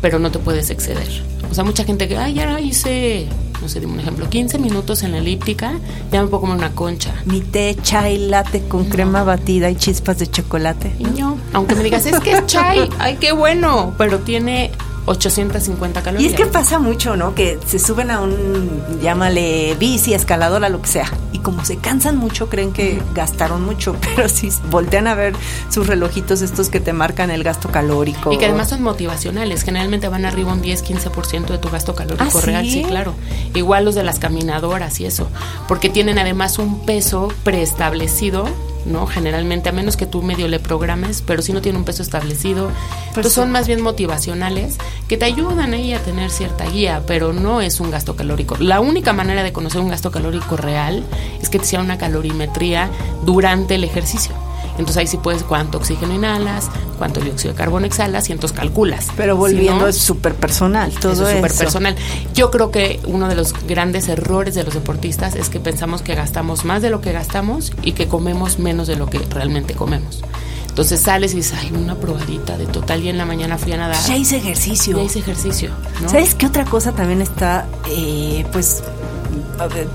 pero 0.00 0.18
no 0.18 0.30
te 0.30 0.38
puedes 0.38 0.70
exceder. 0.70 1.08
O 1.50 1.54
sea, 1.54 1.62
mucha 1.64 1.84
gente 1.84 2.08
que, 2.08 2.16
ay, 2.16 2.34
ya 2.34 2.58
hice, 2.60 3.26
no 3.60 3.68
sé, 3.68 3.80
dime 3.80 3.92
un 3.94 4.00
ejemplo, 4.00 4.28
15 4.30 4.58
minutos 4.58 5.02
en 5.02 5.12
la 5.12 5.18
elíptica, 5.18 5.74
ya 6.10 6.22
me 6.22 6.28
puedo 6.28 6.40
comer 6.42 6.56
una 6.56 6.70
concha. 6.72 7.12
Mi 7.26 7.40
té, 7.40 7.76
chai, 7.82 8.16
latte 8.28 8.62
con 8.66 8.86
crema 8.86 9.24
batida 9.24 9.68
y 9.70 9.76
chispas 9.76 10.18
de 10.18 10.26
chocolate. 10.28 10.92
Y 10.98 11.18
yo, 11.18 11.36
aunque 11.52 11.74
me 11.74 11.82
digas, 11.84 12.06
es 12.06 12.18
que 12.20 12.32
es 12.32 12.46
chai, 12.46 12.88
ay, 12.98 13.16
qué 13.20 13.32
bueno, 13.32 13.94
pero 13.98 14.20
tiene 14.20 14.70
850 15.06 16.00
Y 16.00 16.02
calorías. 16.02 16.30
es 16.32 16.36
que 16.36 16.46
pasa 16.46 16.78
mucho, 16.78 17.16
¿no? 17.16 17.34
Que 17.34 17.58
se 17.66 17.78
suben 17.78 18.10
a 18.10 18.20
un, 18.20 18.82
llámale 19.02 19.74
bici, 19.78 20.14
escaladora, 20.14 20.68
lo 20.68 20.80
que 20.82 20.88
sea. 20.88 21.10
Y 21.32 21.38
como 21.38 21.64
se 21.64 21.76
cansan 21.76 22.16
mucho, 22.16 22.48
creen 22.48 22.72
que 22.72 23.02
gastaron 23.14 23.64
mucho. 23.64 23.96
Pero 24.16 24.28
si 24.28 24.50
voltean 24.70 25.06
a 25.06 25.14
ver 25.14 25.34
sus 25.70 25.86
relojitos 25.86 26.42
estos 26.42 26.68
que 26.68 26.80
te 26.80 26.92
marcan 26.92 27.30
el 27.30 27.42
gasto 27.42 27.70
calórico. 27.70 28.32
Y 28.32 28.38
que 28.38 28.46
además 28.46 28.68
son 28.68 28.82
motivacionales, 28.82 29.62
generalmente 29.62 30.08
van 30.08 30.24
arriba 30.24 30.52
un 30.52 30.62
10-15% 30.62 31.46
de 31.46 31.58
tu 31.58 31.70
gasto 31.70 31.94
calórico 31.94 32.38
¿Ah, 32.38 32.40
real, 32.44 32.64
sí? 32.64 32.72
sí, 32.72 32.82
claro. 32.84 33.14
Igual 33.54 33.84
los 33.84 33.94
de 33.94 34.02
las 34.04 34.18
caminadoras 34.18 35.00
y 35.00 35.06
eso, 35.06 35.28
porque 35.66 35.88
tienen 35.88 36.18
además 36.18 36.58
un 36.58 36.84
peso 36.84 37.32
preestablecido, 37.42 38.44
¿no? 38.84 39.06
Generalmente, 39.06 39.68
a 39.68 39.72
menos 39.72 39.96
que 39.96 40.06
tú 40.06 40.22
medio 40.22 40.48
le 40.48 40.60
programes, 40.60 41.22
pero 41.22 41.42
si 41.42 41.52
no 41.52 41.60
tiene 41.60 41.78
un 41.78 41.84
peso 41.84 42.02
establecido, 42.02 42.70
pues 43.14 43.32
son 43.32 43.50
más 43.50 43.66
bien 43.66 43.82
motivacionales 43.82 44.76
que 45.08 45.16
te 45.16 45.24
ayudan 45.24 45.74
ahí 45.74 45.92
a 45.92 46.02
tener 46.02 46.30
cierta 46.30 46.64
guía, 46.64 47.02
pero 47.06 47.32
no 47.32 47.60
es 47.60 47.80
un 47.80 47.90
gasto 47.90 48.16
calórico. 48.16 48.56
La 48.58 48.80
única 48.80 49.12
manera 49.12 49.42
de 49.42 49.52
conocer 49.52 49.80
un 49.80 49.88
gasto 49.88 50.10
calórico 50.10 50.56
real 50.56 51.04
es 51.42 51.48
que 51.48 51.58
te 51.58 51.64
sea 51.64 51.80
una 51.80 51.98
calorimetría 51.98 52.90
durante 53.24 53.74
el 53.74 53.84
ejercicio. 53.84 54.34
Entonces 54.72 54.96
ahí 54.96 55.06
sí 55.06 55.18
puedes 55.18 55.42
cuánto 55.42 55.78
oxígeno 55.78 56.14
inhalas, 56.14 56.70
cuánto 56.98 57.20
dióxido 57.20 57.52
de 57.52 57.58
carbono 57.58 57.86
exhalas 57.86 58.28
y 58.28 58.32
entonces 58.32 58.56
calculas. 58.56 59.08
Pero 59.16 59.36
volviendo 59.36 59.86
es 59.86 59.96
súper 59.96 60.34
personal, 60.34 60.92
todo 60.92 61.12
eso. 61.12 61.28
Es 61.28 61.36
súper 61.36 61.52
personal. 61.52 61.96
Yo 62.34 62.50
creo 62.50 62.70
que 62.70 63.00
uno 63.06 63.28
de 63.28 63.34
los 63.34 63.54
grandes 63.66 64.08
errores 64.08 64.54
de 64.54 64.64
los 64.64 64.74
deportistas 64.74 65.34
es 65.34 65.48
que 65.48 65.60
pensamos 65.60 66.02
que 66.02 66.14
gastamos 66.14 66.64
más 66.64 66.82
de 66.82 66.90
lo 66.90 67.00
que 67.00 67.12
gastamos 67.12 67.72
y 67.82 67.92
que 67.92 68.08
comemos 68.08 68.58
menos 68.58 68.86
de 68.86 68.96
lo 68.96 69.06
que 69.06 69.18
realmente 69.18 69.74
comemos. 69.74 70.22
Entonces 70.70 71.00
sales 71.00 71.32
y 71.34 71.36
dices, 71.36 71.58
ay, 71.60 71.72
una 71.74 71.96
probadita 71.96 72.56
de 72.56 72.66
total 72.66 73.02
y 73.02 73.08
en 73.08 73.18
la 73.18 73.26
mañana 73.26 73.58
fui 73.58 73.72
a 73.72 73.76
nadar. 73.76 73.98
Ya 74.06 74.16
hice 74.16 74.36
ejercicio. 74.36 74.96
Ya 74.96 75.02
hice 75.02 75.18
ejercicio. 75.18 75.70
¿Sabes 76.06 76.34
qué 76.34 76.46
otra 76.46 76.64
cosa 76.64 76.92
también 76.92 77.20
está, 77.20 77.66
eh, 77.90 78.46
pues, 78.52 78.82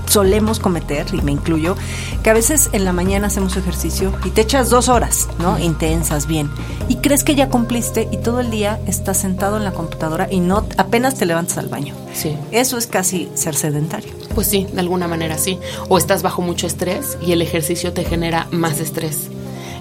solemos 0.06 0.58
cometer, 0.58 1.06
y 1.12 1.22
me 1.22 1.32
incluyo, 1.32 1.76
que 2.22 2.30
a 2.30 2.34
veces 2.34 2.70
en 2.72 2.84
la 2.84 2.92
mañana 2.92 3.26
hacemos 3.26 3.56
ejercicio 3.56 4.12
y 4.24 4.30
te 4.30 4.42
echas 4.42 4.70
dos 4.70 4.88
horas, 4.88 5.28
¿no? 5.38 5.58
Intensas, 5.58 6.26
bien. 6.26 6.50
Y 6.88 6.96
crees 6.96 7.24
que 7.24 7.34
ya 7.34 7.48
cumpliste 7.48 8.08
y 8.10 8.18
todo 8.18 8.40
el 8.40 8.50
día 8.50 8.80
estás 8.86 9.18
sentado 9.18 9.56
en 9.56 9.64
la 9.64 9.72
computadora 9.72 10.28
y 10.30 10.40
no 10.40 10.66
apenas 10.76 11.14
te 11.14 11.26
levantas 11.26 11.58
al 11.58 11.68
baño. 11.68 11.94
Sí. 12.14 12.36
Eso 12.52 12.78
es 12.78 12.86
casi 12.86 13.28
ser 13.34 13.54
sedentario. 13.54 14.12
Pues 14.34 14.46
sí, 14.46 14.66
de 14.72 14.80
alguna 14.80 15.08
manera 15.08 15.38
sí. 15.38 15.58
O 15.88 15.98
estás 15.98 16.22
bajo 16.22 16.42
mucho 16.42 16.66
estrés 16.66 17.18
y 17.20 17.32
el 17.32 17.42
ejercicio 17.42 17.92
te 17.92 18.04
genera 18.04 18.46
más 18.50 18.80
estrés. 18.80 19.30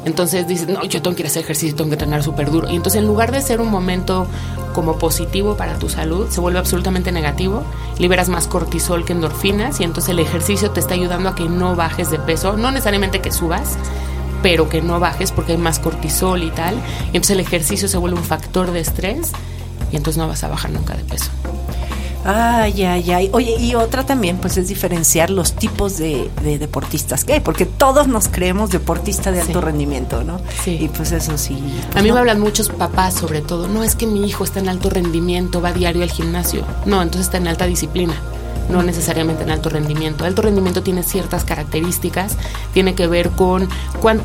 Entonces 0.06 0.48
dices, 0.48 0.68
no, 0.68 0.84
yo 0.86 1.02
tengo 1.02 1.16
que 1.16 1.24
ir 1.24 1.26
a 1.26 1.30
hacer 1.30 1.44
ejercicio, 1.44 1.76
tengo 1.76 1.90
que 1.90 1.96
entrenar 1.96 2.24
súper 2.24 2.52
duro. 2.52 2.70
Y 2.70 2.76
entonces 2.76 3.02
en 3.02 3.08
lugar 3.08 3.32
de 3.32 3.42
ser 3.42 3.60
un 3.60 3.70
momento 3.70 4.28
como 4.74 4.98
positivo 4.98 5.58
para 5.58 5.80
tu 5.80 5.90
salud, 5.90 6.28
se 6.30 6.40
vuelve 6.42 6.60
absolutamente 6.60 7.12
negativo. 7.12 7.64
Liberas 7.98 8.30
más 8.30 8.48
cortisol 8.48 9.06
que 9.06 9.14
endorfinas 9.14 9.80
y 9.80 9.84
entonces 9.84 10.10
el 10.10 10.20
ejercicio 10.20 10.72
te 10.72 10.80
está 10.80 10.94
ayudando 10.94 11.30
a 11.30 11.36
que 11.36 11.48
no 11.48 11.76
bajes 11.76 12.12
de 12.12 12.20
peso, 12.20 12.58
no 12.58 12.72
necesariamente 12.72 13.22
que 13.22 13.32
subas, 13.32 13.78
pero 14.44 14.70
que 14.70 14.82
no 14.82 15.00
bajes 15.00 15.32
porque 15.32 15.54
hay 15.54 15.58
más 15.58 15.80
cortisol 15.80 16.44
y 16.44 16.52
tal. 16.52 16.76
Y 16.76 17.18
entonces 17.18 17.32
el 17.32 17.40
ejercicio 17.40 17.88
se 17.88 17.98
vuelve 17.98 18.18
un 18.18 18.24
factor 18.24 18.72
de 18.72 18.82
estrés 18.82 19.32
y 19.92 19.96
entonces 19.96 20.18
no 20.18 20.28
vas 20.28 20.44
a 20.44 20.50
bajar 20.50 20.72
nunca 20.72 20.96
de 20.96 21.04
peso. 21.04 21.32
Ay, 22.26 22.84
ay, 22.84 23.12
ay. 23.12 23.30
Oye, 23.34 23.56
y 23.60 23.76
otra 23.76 24.06
también, 24.06 24.38
pues 24.38 24.58
es 24.58 24.68
diferenciar 24.68 25.30
los 25.30 25.54
tipos 25.54 25.98
de, 25.98 26.30
deportistas 26.44 27.24
que 27.24 27.34
hay, 27.34 27.40
porque 27.40 27.66
todos 27.66 28.08
nos 28.08 28.28
creemos 28.28 28.72
deportista 28.72 29.32
de 29.32 29.42
alto 29.42 29.62
rendimiento, 29.62 30.24
¿no? 30.24 30.40
Sí. 30.64 30.78
Y 30.82 30.90
pues 30.90 31.12
eso 31.12 31.38
sí. 31.38 31.58
a 31.94 32.02
mí 32.02 32.12
me 32.12 32.20
hablan 32.20 32.40
muchos 32.40 32.70
papás 32.70 33.14
sobre 33.14 33.42
todo, 33.42 33.68
no 33.68 33.84
es 33.84 33.96
que 33.96 34.08
mi 34.08 34.26
hijo 34.26 34.44
está 34.44 34.60
en 34.60 34.70
alto 34.70 34.90
rendimiento, 34.90 35.62
va 35.62 35.72
diario 35.72 36.02
al 36.02 36.12
gimnasio. 36.12 36.66
No, 36.86 37.02
entonces 37.02 37.28
está 37.28 37.38
en 37.38 37.48
alta 37.48 37.68
disciplina 37.68 38.16
no 38.70 38.84
necesariamente 38.84 39.44
en 39.44 39.52
alto 39.52 39.70
rendimiento. 39.70 40.26
Alto 40.26 40.42
rendimiento 40.42 40.84
tiene 40.84 41.04
ciertas 41.04 41.44
características, 41.44 42.38
tiene 42.74 42.96
que 42.96 43.08
ver 43.08 43.32
con 43.32 43.68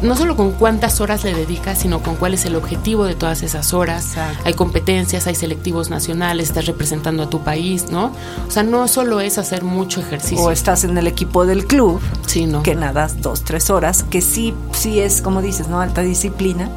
no 0.03 0.17
solo 0.17 0.37
con 0.37 0.53
cuántas 0.53 1.01
horas 1.01 1.25
le 1.25 1.35
dedicas, 1.35 1.79
sino 1.79 2.03
con 2.03 2.17
cuál 2.17 2.35
es 2.35 2.45
el 2.45 2.57
objetivo 2.57 3.05
de 3.05 3.15
todas 3.15 3.43
esas 3.43 3.73
horas. 3.73 4.15
Hay 4.45 4.55
competencias, 4.55 5.27
hay 5.27 5.35
selectivos 5.35 5.91
nacionales, 5.91 6.49
estás 6.49 6.67
representando 6.67 7.23
a 7.23 7.31
tu 7.31 7.43
país, 7.43 7.91
¿no? 7.91 8.13
O 8.47 8.51
sea, 8.51 8.63
no 8.63 8.89
solo 8.89 9.21
es 9.21 9.39
hacer 9.39 9.65
mucho 9.65 10.01
ejercicio. 10.01 10.45
O 10.45 10.51
estás 10.51 10.85
en 10.85 10.97
el 10.97 11.07
equipo 11.07 11.47
del 11.47 11.67
club, 11.67 12.01
sí, 12.27 12.47
¿no? 12.47 12.63
que 12.63 12.75
nadas 12.75 13.23
dos, 13.23 13.43
tres 13.43 13.71
horas, 13.71 14.03
que 14.05 14.21
sí, 14.21 14.55
sí 14.73 15.01
es, 15.01 15.23
como 15.23 15.43
dices, 15.43 15.69
¿no? 15.69 15.81
Alta 15.81 16.03
disciplina 16.03 16.69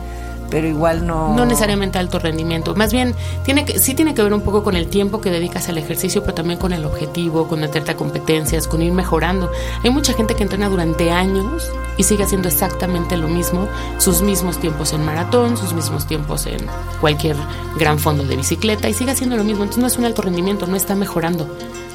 pero 0.54 0.68
igual 0.68 1.08
no... 1.08 1.36
No 1.36 1.48
necesariamente 1.48 1.98
alto 1.98 2.20
rendimiento. 2.20 2.76
Más 2.76 2.94
bien, 2.94 3.16
tiene 3.44 3.66
que, 3.66 3.80
sí 3.80 3.96
tiene 3.96 4.14
que 4.14 4.22
ver 4.22 4.36
un 4.36 4.42
poco 4.42 4.62
con 4.62 4.76
el 4.76 4.88
tiempo 4.88 5.20
que 5.20 5.32
dedicas 5.32 5.68
al 5.68 5.80
ejercicio, 5.80 6.22
pero 6.22 6.36
también 6.36 6.60
con 6.60 6.74
el 6.74 6.86
objetivo, 6.86 7.48
con 7.48 7.62
meterte 7.62 7.90
a 7.90 7.96
competencias, 7.96 8.68
con 8.68 8.84
ir 8.84 8.92
mejorando. 8.92 9.50
Hay 9.84 9.90
mucha 9.90 10.14
gente 10.14 10.36
que 10.36 10.44
entrena 10.44 10.70
durante 10.70 11.10
años 11.10 11.72
y 11.98 12.04
sigue 12.04 12.24
haciendo 12.24 12.50
exactamente 12.50 13.18
lo 13.18 13.30
mismo, 13.30 13.68
sus 13.98 14.22
mismos 14.22 14.60
tiempos 14.60 14.94
en 14.94 15.04
maratón, 15.04 15.58
sus 15.58 15.74
mismos 15.74 16.06
tiempos 16.06 16.46
en 16.46 16.60
cualquier 17.02 17.36
gran 17.80 17.98
fondo 17.98 18.24
de 18.24 18.36
bicicleta 18.36 18.88
y 18.88 18.94
sigue 18.94 19.10
haciendo 19.10 19.36
lo 19.36 19.44
mismo. 19.44 19.64
Entonces 19.64 19.82
no 19.82 19.88
es 19.88 19.98
un 19.98 20.06
alto 20.06 20.22
rendimiento, 20.22 20.68
no 20.68 20.76
está 20.76 20.94
mejorando 20.94 21.48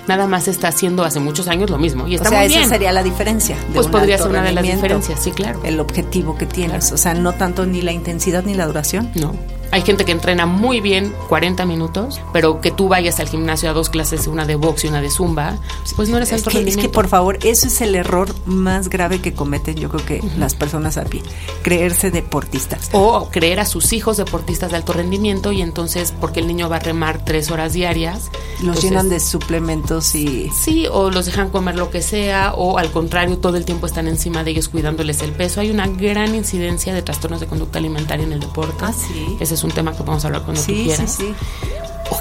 nada 0.09 0.27
más 0.27 0.49
está 0.49 0.69
haciendo 0.69 1.05
hace 1.05 1.21
muchos 1.21 1.49
años 1.49 1.71
lo 1.71 1.79
mismo. 1.79 2.09
Y 2.09 2.15
está 2.17 2.29
o 2.29 2.33
sea, 2.33 2.41
muy 2.41 2.55
esa 2.55 2.69
sería 2.69 2.93
la 2.93 3.03
diferencia. 3.03 3.57
pues 3.75 3.87
podría 3.87 4.19
ser 4.19 4.29
una 4.29 4.43
de 4.43 4.53
las 4.53 4.65
diferencias, 4.65 5.23
sí, 5.23 5.31
claro. 5.31 5.61
El 5.65 5.79
objetivo 5.81 6.37
que 6.37 6.47
tienes, 6.47 6.93
o 6.93 6.97
sea, 6.97 7.15
no 7.15 7.33
tanto 7.33 7.67
ni 7.67 7.83
la 7.83 7.93
intensidad 7.93 8.45
ni 8.45 8.55
la 8.55 8.67
duración. 8.67 9.11
No. 9.15 9.35
Hay 9.71 9.83
gente 9.83 10.05
que 10.05 10.13
entrena 10.13 10.47
muy 10.47 10.81
bien 10.81 11.15
40 11.29 11.67
minutos, 11.67 12.21
pero 12.33 12.61
que 12.61 12.71
tú 12.71 12.89
vayas 12.89 13.21
al 13.21 13.29
gimnasio 13.29 13.69
a 13.69 13.75
dos 13.75 13.91
clases, 13.91 14.27
una 14.27 14.47
de 14.47 14.55
box 14.55 14.85
y 14.85 14.89
una 14.89 15.03
de 15.03 15.11
zumba, 15.11 15.59
pues 15.95 16.09
no 16.09 16.17
eres 16.17 16.33
alto 16.33 16.49
es 16.51 16.57
que, 16.57 16.69
Es 16.69 16.77
que, 16.77 16.89
por 16.89 17.09
favor, 17.09 17.39
eso 17.43 17.67
es 17.67 17.81
el 17.83 17.95
error 17.95 18.35
más 18.47 18.89
grave 18.89 19.21
que 19.21 19.35
cometen, 19.35 19.77
yo 19.77 19.91
creo 19.91 20.05
que 20.07 20.23
las 20.39 20.55
personas 20.55 20.97
a 20.97 21.05
pie, 21.05 21.23
creerse 21.63 22.11
deportistas. 22.11 22.89
O 22.93 23.29
creer 23.31 23.61
a 23.61 23.67
sus 23.67 23.93
hijos 23.93 24.17
deportistas 24.17 24.71
de 24.71 24.77
alto 24.77 24.95
rendimiento 24.95 25.53
y 25.53 25.61
entonces, 25.61 26.15
porque 26.19 26.41
el 26.41 26.47
niño 26.47 26.71
va 26.71 26.77
a 26.77 26.81
remar 26.81 27.23
tres 27.25 27.51
horas 27.51 27.75
diarias. 27.75 28.31
Los 28.63 28.83
llenan 28.83 29.11
de 29.11 29.21
suplementos 29.21 30.15
y... 30.15 30.51
Sí, 30.51 30.87
o 30.91 31.11
los 31.11 31.27
dejan 31.27 31.51
comer 31.51 31.77
lo 31.77 31.91
que 31.91 32.01
sea, 32.01 32.55
o 32.55 32.79
al 32.79 32.91
contrario, 32.91 33.37
todo 33.39 33.59
el 33.59 33.67
tiempo 33.67 33.87
están 33.87 34.09
encima 34.09 34.45
de 34.45 34.53
ellos 34.53 34.69
cuidándoles 34.69 35.21
el 35.23 35.33
peso. 35.33 35.61
Hay 35.61 35.71
una 35.71 35.87
gran 35.87 36.35
incidencia 36.35 36.95
de 36.95 37.03
trastornos 37.03 37.41
de 37.41 37.47
conducta 37.47 37.79
alimentaria 37.79 38.25
en 38.25 38.33
el 38.33 38.41
deporte. 38.41 38.77
Ah, 38.81 38.93
sí 38.93 39.37
es 39.59 39.65
un 39.65 39.73
tema 39.73 39.93
que 39.93 39.99
podemos 39.99 40.25
hablar 40.25 40.43
cuando 40.43 40.63
tú 40.63 40.73
quieras. 40.73 41.13
Sí, 41.13 41.35
sí. 41.35 41.35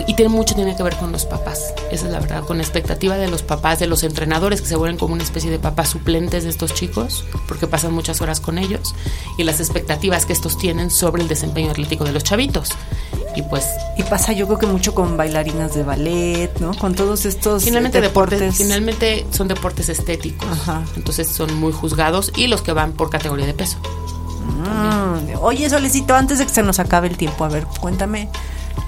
Y 0.06 0.16
tiene 0.16 0.30
mucho 0.30 0.54
tiene 0.54 0.76
que 0.76 0.84
ver 0.84 0.96
con 0.98 1.12
los 1.12 1.26
papás, 1.26 1.74
esa 1.92 2.08
es 2.08 2.12
la 2.12 2.20
verdad, 2.20 2.44
con 2.44 2.58
la 2.58 2.64
expectativa 2.64 3.16
de 3.18 3.30
los 3.30 3.42
papás, 3.42 3.80
de 3.80 3.88
los 3.88 4.04
entrenadores 4.04 4.62
que 4.62 4.68
se 4.68 4.76
vuelven 4.76 4.98
como 4.98 5.14
una 5.14 5.24
especie 5.24 5.50
de 5.50 5.60
papás 5.60 5.90
suplentes 5.90 6.44
de 6.44 6.50
estos 6.50 6.74
chicos, 6.74 7.24
porque 7.48 7.68
pasan 7.68 7.94
muchas 7.94 8.22
horas 8.22 8.42
con 8.42 8.58
ellos, 8.58 8.96
y 9.38 9.44
las 9.44 9.60
expectativas 9.60 10.26
que 10.26 10.34
estos 10.34 10.58
tienen 10.58 10.92
sobre 10.92 11.22
el 11.22 11.30
desempeño 11.30 11.72
atlético 11.72 12.04
de 12.04 12.12
los 12.12 12.24
chavitos. 12.24 12.70
Y 13.36 13.44
pues... 13.44 13.66
Y 13.98 14.04
pasa 14.04 14.34
yo 14.34 14.46
creo 14.48 14.60
que 14.60 14.66
mucho 14.66 14.94
con 14.94 15.16
bailarinas 15.16 15.74
de 15.74 15.84
ballet, 15.84 16.52
¿no? 16.60 16.74
Con 16.74 16.94
todos 16.94 17.26
estos 17.26 17.64
finalmente 17.64 18.02
deportes. 18.02 18.58
Finalmente 18.58 19.26
son 19.32 19.48
deportes 19.48 19.90
estéticos, 19.90 20.50
Ajá. 20.50 20.84
entonces 20.96 21.28
son 21.30 21.54
muy 21.56 21.72
juzgados 21.72 22.32
y 22.36 22.48
los 22.48 22.62
que 22.62 22.74
van 22.74 22.92
por 22.92 23.10
categoría 23.10 23.46
de 23.46 23.54
peso. 23.54 23.78
Mm. 24.58 25.40
Oye, 25.42 25.70
Solecito, 25.70 26.16
antes 26.16 26.40
de 26.40 26.46
que 26.46 26.54
se 26.54 26.64
nos 26.64 26.80
acabe 26.80 27.08
el 27.08 27.18
tiempo, 27.18 27.46
a 27.46 27.50
ver, 27.50 27.66
cuéntame, 27.80 28.30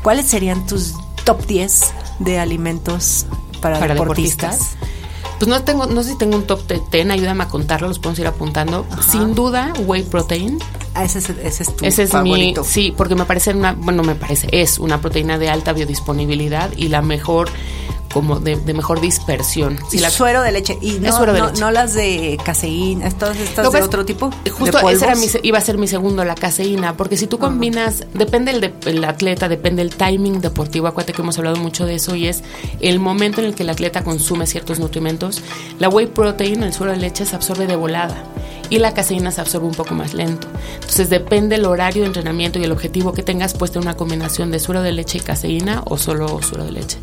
¿cuáles 0.04 0.26
serían 0.26 0.66
tus 0.66 0.96
top 1.24 1.46
10 1.46 1.94
de 2.20 2.40
alimentos 2.40 3.26
para, 3.62 3.80
deportistas? 3.80 4.76
Pues 5.38 5.48
no 5.48 5.64
tengo, 5.64 5.86
no 5.86 6.04
sé 6.04 6.12
si 6.12 6.18
tengo 6.18 6.36
un 6.36 6.46
top 6.46 6.62
10, 6.92 7.10
ayúdame 7.12 7.44
a 7.44 7.48
contarlo, 7.48 7.88
los 7.88 8.00
podemos 8.00 8.20
ir 8.20 8.28
apuntando. 8.28 8.86
Sin 9.10 9.36
duda, 9.36 9.74
whey 9.86 10.04
protein. 10.04 10.60
Ah, 10.96 11.06
ese 11.06 11.20
es, 11.20 11.30
ese 11.30 11.64
es 11.64 11.76
tu 11.76 11.86
ese 11.86 12.04
es 12.04 12.10
favorito. 12.10 12.62
Mi, 12.62 12.68
sí, 12.68 12.94
porque 12.96 13.16
me 13.16 13.24
parece 13.26 13.54
una, 13.54 13.74
bueno, 13.74 14.04
me 14.04 14.16
parece, 14.16 14.50
es 14.52 14.80
una 14.80 15.00
proteína 15.00 15.38
de 15.38 15.50
alta 15.50 15.72
biodisponibilidad 15.72 16.72
y 16.76 16.90
la 16.90 17.02
mejor 17.02 17.50
como 18.12 18.40
de, 18.40 18.56
mejor 18.74 19.02
dispersión. 19.02 19.80
Si 19.90 20.00
la, 20.00 20.10
suero 20.10 20.42
de 20.42 20.52
leche. 20.52 20.78
Y 20.82 20.94
no, 21.00 21.52
no, 21.52 21.72
las 21.72 21.94
de 21.94 22.38
caseína, 22.44 23.10
todas 23.12 23.38
estas 23.38 23.72
de 23.72 23.82
otro 23.82 24.06
tipo. 24.06 24.32
Justo 24.52 24.90
ese 24.90 25.06
era 25.06 25.16
mi, 25.16 25.28
iba 25.44 25.58
a 25.58 25.62
ser 25.62 25.78
mi 25.78 25.88
segundo, 25.88 26.24
la 26.26 26.36
caseína, 26.36 26.98
porque 26.98 27.18
si 27.18 27.28
tú 27.28 27.38
combinas, 27.38 28.06
depende 28.14 28.52
el, 28.52 28.74
el 28.86 29.04
atleta, 29.04 29.48
depende 29.48 29.82
el 29.82 29.96
timing 29.96 30.42
deportivo, 30.42 30.88
acuérdate 30.88 31.14
que 31.14 31.22
hemos 31.22 31.38
hablado 31.38 31.58
mucho 31.58 31.86
de 31.86 31.96
eso 31.96 32.16
y 32.16 32.28
es 32.28 32.44
el 32.80 33.00
momento 33.00 33.42
en 33.42 33.48
el 33.48 33.56
que 33.56 33.64
el 33.64 33.70
atleta 33.70 34.04
consume 34.04 34.48
ciertos 34.48 34.80
nutrimentos. 34.80 35.42
La 35.80 35.90
whey 35.90 36.08
protein, 36.08 36.64
el 36.64 36.74
suero 36.74 36.92
de 36.92 36.98
leche, 36.98 37.26
se 37.26 37.36
absorbe 37.36 37.68
de 37.68 37.76
volada 37.76 38.24
y 38.70 38.80
la 38.80 38.94
caseína 38.94 39.32
se 39.32 39.42
absorbe 39.42 39.68
un 39.68 39.74
poco 39.74 39.94
más 39.94 40.14
lento. 40.14 40.48
Entonces 40.76 41.10
depende 41.10 41.56
el 41.56 41.66
horario 41.66 42.02
de 42.02 42.08
entrenamiento 42.08 42.60
y 42.60 42.64
el 42.64 42.72
objetivo 42.72 43.14
que 43.14 43.24
tengas, 43.24 43.54
puesta 43.54 43.80
una 43.80 43.96
combinación 43.96 44.52
de 44.52 44.60
suero 44.60 44.82
de 44.82 44.92
leche 44.92 45.18
y 45.18 45.22
caseína 45.22 45.82
o 45.86 45.98
solo 45.98 46.42
suero 46.42 46.66
de 46.66 46.72
leche. 46.72 46.98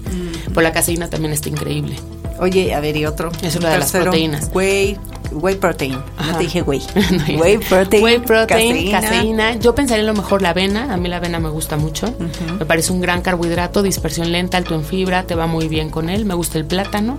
Por 0.56 0.62
la 0.62 0.72
caseína 0.72 1.10
también 1.10 1.34
está 1.34 1.50
increíble. 1.50 1.96
Oye, 2.38 2.72
a 2.74 2.80
ver, 2.80 2.96
y 2.96 3.04
otro. 3.04 3.30
Es 3.42 3.56
una 3.56 3.72
de 3.72 3.78
las 3.78 3.92
proteínas. 3.92 4.50
Whey, 4.54 4.96
whey 5.30 5.54
protein. 5.56 5.98
No 6.18 6.38
te 6.38 6.44
dije 6.44 6.62
whey. 6.62 6.80
whey 7.38 7.58
protein. 7.58 8.02
Whey 8.02 8.18
protein, 8.20 8.90
caseína. 8.90 9.56
Yo 9.56 9.74
pensaría 9.74 10.00
en 10.00 10.06
lo 10.06 10.14
mejor 10.14 10.40
la 10.40 10.50
avena. 10.50 10.94
A 10.94 10.96
mí 10.96 11.10
la 11.10 11.18
avena 11.18 11.40
me 11.40 11.50
gusta 11.50 11.76
mucho. 11.76 12.10
Me 12.58 12.64
parece 12.64 12.90
un 12.90 13.02
gran 13.02 13.20
carbohidrato, 13.20 13.82
dispersión 13.82 14.32
lenta, 14.32 14.56
alto 14.56 14.74
en 14.74 14.86
fibra, 14.86 15.24
te 15.24 15.34
va 15.34 15.46
muy 15.46 15.68
bien 15.68 15.90
con 15.90 16.08
él. 16.08 16.24
Me 16.24 16.32
gusta 16.32 16.56
el 16.56 16.64
plátano. 16.64 17.18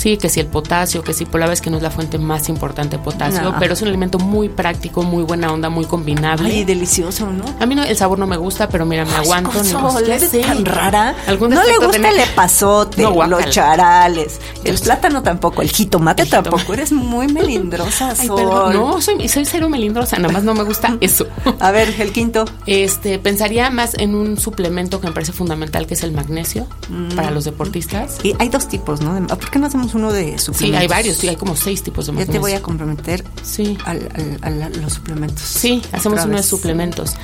Sí, 0.00 0.16
que 0.16 0.30
si 0.30 0.40
el 0.40 0.46
potasio, 0.46 1.04
que 1.04 1.12
si 1.12 1.26
por 1.26 1.40
la 1.40 1.46
vez 1.46 1.60
que 1.60 1.68
no 1.68 1.76
es 1.76 1.82
la 1.82 1.90
fuente 1.90 2.16
más 2.16 2.48
importante 2.48 2.96
de 2.96 3.02
potasio, 3.02 3.54
pero 3.58 3.74
es 3.74 3.82
un 3.82 3.88
alimento 3.88 4.18
muy 4.18 4.48
práctico, 4.48 5.02
muy 5.02 5.24
buena 5.24 5.52
onda, 5.52 5.68
muy 5.68 5.84
combinable. 5.84 6.48
Y 6.54 6.64
delicioso, 6.64 7.26
¿no? 7.26 7.44
A 7.60 7.66
mí 7.66 7.74
no, 7.74 7.84
el 7.84 7.94
sabor 7.94 8.18
no 8.18 8.26
me 8.26 8.38
gusta, 8.38 8.70
pero 8.70 8.86
mira, 8.86 9.04
me 9.04 9.12
aguanto. 9.12 9.62
No, 9.62 9.98
¿Es 9.98 10.30
tan 10.30 10.64
rara? 10.64 11.14
no 11.38 11.48
le 11.48 11.76
gusta 11.76 12.08
el 12.08 12.18
epazote, 12.18 13.02
los 13.02 13.50
charales, 13.50 14.40
el 14.64 14.78
plátano 14.78 15.22
tampoco, 15.22 15.60
el 15.60 15.68
jitomate 15.68 16.24
tampoco. 16.24 16.72
Eres 16.72 16.92
muy 16.92 17.28
melindrosa, 17.28 18.16
Sol. 18.16 18.72
No, 18.72 19.02
soy, 19.02 19.28
soy 19.28 19.44
cero 19.44 19.68
melindrosa, 19.68 20.16
nada 20.16 20.32
más 20.32 20.44
no 20.44 20.54
me 20.54 20.62
gusta 20.62 20.96
eso. 21.02 21.26
A 21.58 21.72
ver, 21.72 21.94
el 22.00 22.10
quinto. 22.12 22.46
Este, 22.64 23.18
pensaría 23.18 23.68
más 23.68 23.92
en 23.98 24.14
un 24.14 24.38
suplemento 24.38 24.98
que 24.98 25.08
me 25.08 25.12
parece 25.12 25.32
fundamental, 25.32 25.86
que 25.86 25.92
es 25.92 26.02
el 26.04 26.12
magnesio 26.12 26.66
mm. 26.88 27.16
para 27.16 27.30
los 27.30 27.44
deportistas. 27.44 28.16
Y 28.22 28.34
hay 28.38 28.48
dos 28.48 28.66
tipos, 28.66 29.02
¿no? 29.02 29.26
¿Por 29.26 29.50
qué 29.50 29.58
no 29.58 29.66
hacemos 29.66 29.89
uno 29.94 30.12
de 30.12 30.38
suplementos. 30.38 30.58
Sí, 30.58 30.74
hay 30.74 30.86
varios, 30.88 31.16
sí, 31.16 31.28
hay 31.28 31.36
como 31.36 31.56
seis 31.56 31.82
tipos 31.82 32.06
de 32.06 32.14
Ya 32.14 32.26
te 32.26 32.38
voy 32.38 32.52
a 32.52 32.62
comprometer 32.62 33.24
Sí. 33.42 33.76
al, 33.84 34.08
al- 34.42 34.62
a 34.62 34.68
los 34.70 34.92
suplementos. 34.94 35.42
Sí, 35.42 35.82
hacemos 35.92 36.24
uno 36.24 36.36
de 36.36 36.42
suplementos. 36.42 37.14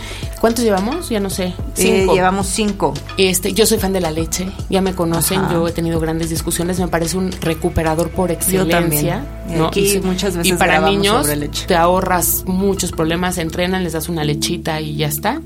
¿Cuántos 0.41 0.65
llevamos? 0.65 1.09
Ya 1.09 1.21
no 1.21 1.31
sé. 1.31 1.47
Eh, 1.47 1.55
Cinco. 1.75 2.15
llevamos 2.15 2.47
cinco. 2.47 2.95
Este, 3.17 3.53
yo 3.53 3.67
soy 3.67 3.79
fan 3.79 3.93
de 3.93 4.01
la 4.01 4.11
leche, 4.11 4.51
ya 4.71 4.81
me 4.81 4.95
conocen, 4.95 5.41
Ajá. 5.41 5.53
yo 5.53 5.67
he 5.69 5.73
tenido 5.73 5.99
grandes 6.01 6.31
discusiones, 6.31 6.79
me 6.79 6.89
parece 6.89 7.17
un 7.17 7.33
recuperador 7.33 8.11
por 8.11 8.31
excelencia. 8.31 8.79
también. 8.81 9.57
Y 9.57 9.59
¿no? 9.59 9.67
aquí 9.69 9.89
si- 9.89 10.01
muchas 10.01 10.37
veces 10.37 10.53
y 10.55 10.57
para 10.57 10.81
niños 10.81 11.27
te 11.67 11.75
ahorras 11.77 12.45
muchos 12.47 12.93
problemas, 12.93 13.39
entrenan, 13.39 13.85
les 13.85 13.93
das 13.95 14.09
una 14.09 14.25
lechita 14.25 14.81
y 14.81 14.97
ya 14.97 15.07
está. 15.09 15.41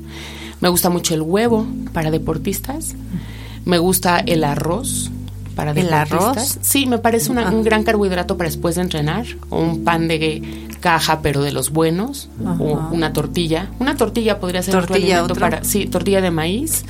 Me 0.60 0.68
gusta 0.68 0.90
mucho 0.90 1.14
el 1.14 1.22
huevo 1.22 1.66
para 1.92 2.10
deportistas. 2.10 2.94
Me 3.64 3.78
gusta 3.78 4.18
el 4.18 4.44
arroz 4.44 5.10
para 5.64 5.72
¿El 5.80 5.92
arroz? 5.92 6.58
Sí, 6.60 6.86
me 6.86 6.98
parece 6.98 7.30
una- 7.30 7.50
un 7.50 7.62
gran 7.62 7.82
carbohidrato 7.84 8.36
para 8.36 8.48
después 8.48 8.74
de 8.76 8.82
entrenar. 8.82 9.26
O 9.48 9.60
un 9.60 9.84
pan 9.84 10.08
de 10.08 10.68
caja, 10.80 11.20
pero 11.22 11.42
de 11.42 11.52
los 11.52 11.70
buenos. 11.70 12.28
O 12.58 12.80
una 12.92 13.12
tortilla. 13.12 13.70
Una 13.78 13.96
tortilla 13.96 14.38
podría 14.40 14.62
ser 14.62 14.74
¿Tortilla 14.74 15.22
otro? 15.24 15.36
para... 15.36 15.62
Sí, 15.64 15.86
tortilla 15.86 16.20
de 16.20 16.30
maíz. 16.30 16.84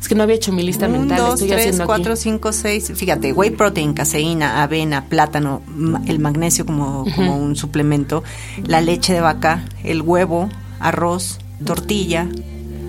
Es 0.00 0.06
que 0.06 0.14
no 0.14 0.22
había 0.22 0.36
hecho 0.36 0.52
mi 0.52 0.62
lista 0.62 0.86
Un, 0.86 0.92
mental, 0.92 1.18
dos, 1.18 1.42
estoy 1.42 1.48
tres, 1.48 1.80
cuatro, 1.84 2.12
aquí. 2.12 2.22
cinco, 2.22 2.52
seis. 2.52 2.92
Fíjate, 2.94 3.32
whey 3.32 3.50
protein, 3.50 3.94
caseína, 3.94 4.62
avena, 4.62 5.06
plátano, 5.06 5.60
el 6.06 6.20
magnesio 6.20 6.64
como, 6.64 7.04
como 7.16 7.36
un 7.36 7.56
suplemento, 7.56 8.22
la 8.64 8.80
leche 8.80 9.12
de 9.12 9.20
vaca, 9.20 9.64
el 9.82 10.02
huevo, 10.02 10.48
arroz, 10.78 11.38
tortilla. 11.64 12.28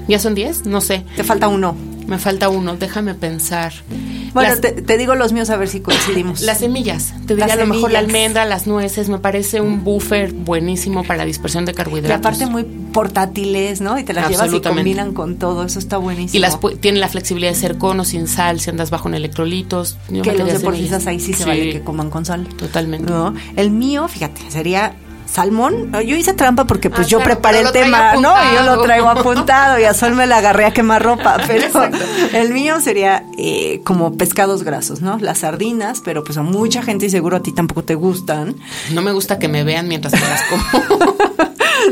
¿Ya 0.08 0.20
son 0.20 0.34
10? 0.36 0.66
No 0.68 0.82
sé. 0.82 1.04
Te 1.16 1.24
falta 1.24 1.48
uno. 1.48 1.76
Me 2.10 2.18
falta 2.18 2.50
uno, 2.50 2.76
déjame 2.76 3.14
pensar. 3.14 3.72
Bueno, 4.34 4.50
Las- 4.50 4.62
te, 4.62 4.72
te 4.72 4.98
digo 4.98 5.16
los 5.16 5.32
míos 5.32 5.50
a 5.50 5.58
ver 5.58 5.68
si 5.70 5.80
coincidimos. 5.80 6.42
Las 6.50 6.60
semillas, 6.60 7.14
te 7.28 7.36
diría 7.36 7.54
a 7.54 7.58
lo 7.58 7.68
mejor 7.68 7.92
la 7.92 8.00
almendra, 8.00 8.46
las 8.46 8.68
nueces, 8.68 9.10
me 9.10 9.20
parece 9.20 9.62
un 9.62 9.84
buffer 9.84 10.34
buenísimo 10.34 11.04
para 11.04 11.18
la 11.20 11.26
dispersión 11.26 11.66
de 11.66 11.72
y 11.72 11.76
carbohidratos. 11.76 12.18
aparte 12.26 12.46
muy 12.48 12.64
portátiles, 12.64 13.82
¿no? 13.82 13.98
Y 14.00 14.04
te 14.04 14.14
las 14.14 14.30
llevas 14.30 14.54
y 14.54 14.60
combinan 14.62 15.14
con 15.14 15.38
todo, 15.38 15.64
eso 15.66 15.80
está 15.80 15.98
buenísimo. 15.98 16.38
Y 16.38 16.40
las 16.40 16.60
tienen 16.80 17.00
la 17.02 17.10
flexibilidad 17.10 17.52
de 17.52 17.58
ser 17.60 17.78
con 17.78 18.00
o 18.00 18.04
sin 18.06 18.28
sal, 18.28 18.60
si 18.60 18.70
andas 18.70 18.90
bajo 18.90 19.08
en 19.08 19.16
electrolitos. 19.16 19.98
Que 20.08 20.34
los 20.34 20.52
deportistas 20.52 21.04
semillas. 21.04 21.08
ahí 21.08 21.20
sí 21.20 21.34
se 21.34 21.46
vale 21.46 21.72
que 21.72 21.82
coman 21.82 22.10
con 22.10 22.26
sal. 22.26 22.48
Totalmente. 22.48 23.12
¿no? 23.12 23.34
El 23.56 23.72
mío, 23.72 24.08
fíjate, 24.08 24.42
sería 24.50 24.96
salmón. 25.32 25.92
Yo 26.06 26.16
hice 26.16 26.34
trampa 26.34 26.66
porque 26.66 26.90
pues 26.90 27.08
Ah, 27.08 27.10
yo 27.10 27.18
claro, 27.20 27.34
preparé 27.36 27.62
el 27.62 27.72
tema, 27.72 28.16
¿no? 28.16 28.34
Y 28.52 28.56
yo 28.56 28.64
lo 28.64 28.82
traigo 28.82 29.10
apuntado 29.10 29.80
y 29.80 29.84
a 29.84 29.94
Sol 29.94 30.16
me 30.16 30.26
la 30.28 30.38
agarré 30.38 30.66
a 30.66 30.72
quemar 30.72 31.04
ropa. 31.04 31.38
Pero 31.48 31.68
el 32.34 32.54
mío 32.54 32.80
sería 32.82 33.24
eh, 33.38 33.82
como 33.84 34.18
pescados 34.18 34.64
grasos, 34.64 35.02
¿no? 35.02 35.18
Las 35.20 35.40
sardinas, 35.40 36.02
pero 36.04 36.24
pues 36.24 36.38
a 36.38 36.44
mucha 36.44 36.82
gente 36.82 37.06
y 37.06 37.10
seguro 37.10 37.38
a 37.38 37.40
ti 37.42 37.52
tampoco 37.52 37.84
te 37.84 37.96
gustan. 37.96 38.56
No 38.92 39.02
me 39.02 39.12
gusta 39.12 39.40
que 39.40 39.48
me 39.48 39.64
vean 39.64 39.88
mientras 39.88 40.14
me 40.14 40.20
las 40.20 40.42
como. 40.44 40.64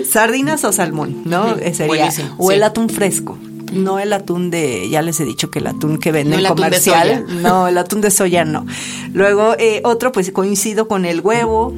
Sardinas 0.09 0.63
o 0.63 0.71
salmón, 0.71 1.21
¿no? 1.25 1.45
Ujú, 1.51 1.59
Eh, 1.61 1.73
sería. 1.73 1.87
buenísimo, 1.87 2.35
o 2.37 2.49
sí. 2.49 2.55
el 2.55 2.63
atún 2.63 2.89
fresco. 2.89 3.37
No 3.73 3.99
el 3.99 4.13
atún 4.13 4.49
de, 4.49 4.87
ya 4.89 5.01
les 5.01 5.19
he 5.19 5.25
dicho 5.25 5.51
que 5.51 5.59
el 5.59 5.67
atún 5.67 5.97
que 5.99 6.13
venden 6.13 6.41
No 6.41 6.49
comercial, 6.49 7.25
no, 7.41 7.67
el 7.67 7.77
atún 7.77 7.99
de 7.99 8.11
soya 8.11 8.45
no. 8.45 8.65
Luego, 9.13 9.55
eh, 9.59 9.81
otro, 9.83 10.13
pues 10.13 10.31
coincido 10.31 10.87
con 10.87 11.03
el 11.03 11.19
huevo, 11.19 11.73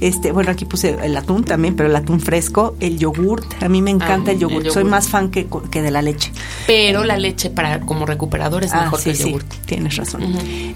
este, 0.00 0.32
bueno, 0.32 0.50
aquí 0.50 0.64
puse 0.64 0.96
el 1.02 1.16
atún 1.16 1.44
también, 1.44 1.76
pero 1.76 1.88
el 1.88 1.96
atún 1.96 2.20
fresco, 2.20 2.76
el 2.80 2.98
yogurt, 2.98 3.62
a 3.62 3.68
mí 3.68 3.80
me 3.82 3.90
encanta 3.90 4.30
Ah, 4.30 4.34
el 4.34 4.40
yogurt, 4.40 4.66
el 4.66 4.72
soy 4.72 4.82
yogurt. 4.82 4.90
más 4.90 5.08
fan 5.08 5.30
que, 5.30 5.46
que 5.70 5.82
de 5.82 5.90
la 5.90 6.02
leche. 6.02 6.32
Pero 6.66 7.04
la 7.04 7.16
leche 7.16 7.50
para 7.50 7.80
como 7.80 8.06
recuperador 8.06 8.64
es 8.64 8.72
Ah, 8.72 8.82
mejor 8.82 8.98
sí, 8.98 9.04
que 9.04 9.10
el 9.10 9.16
sí, 9.16 9.24
yogur. 9.24 9.44
tienes 9.66 9.96
razón. 9.96 10.22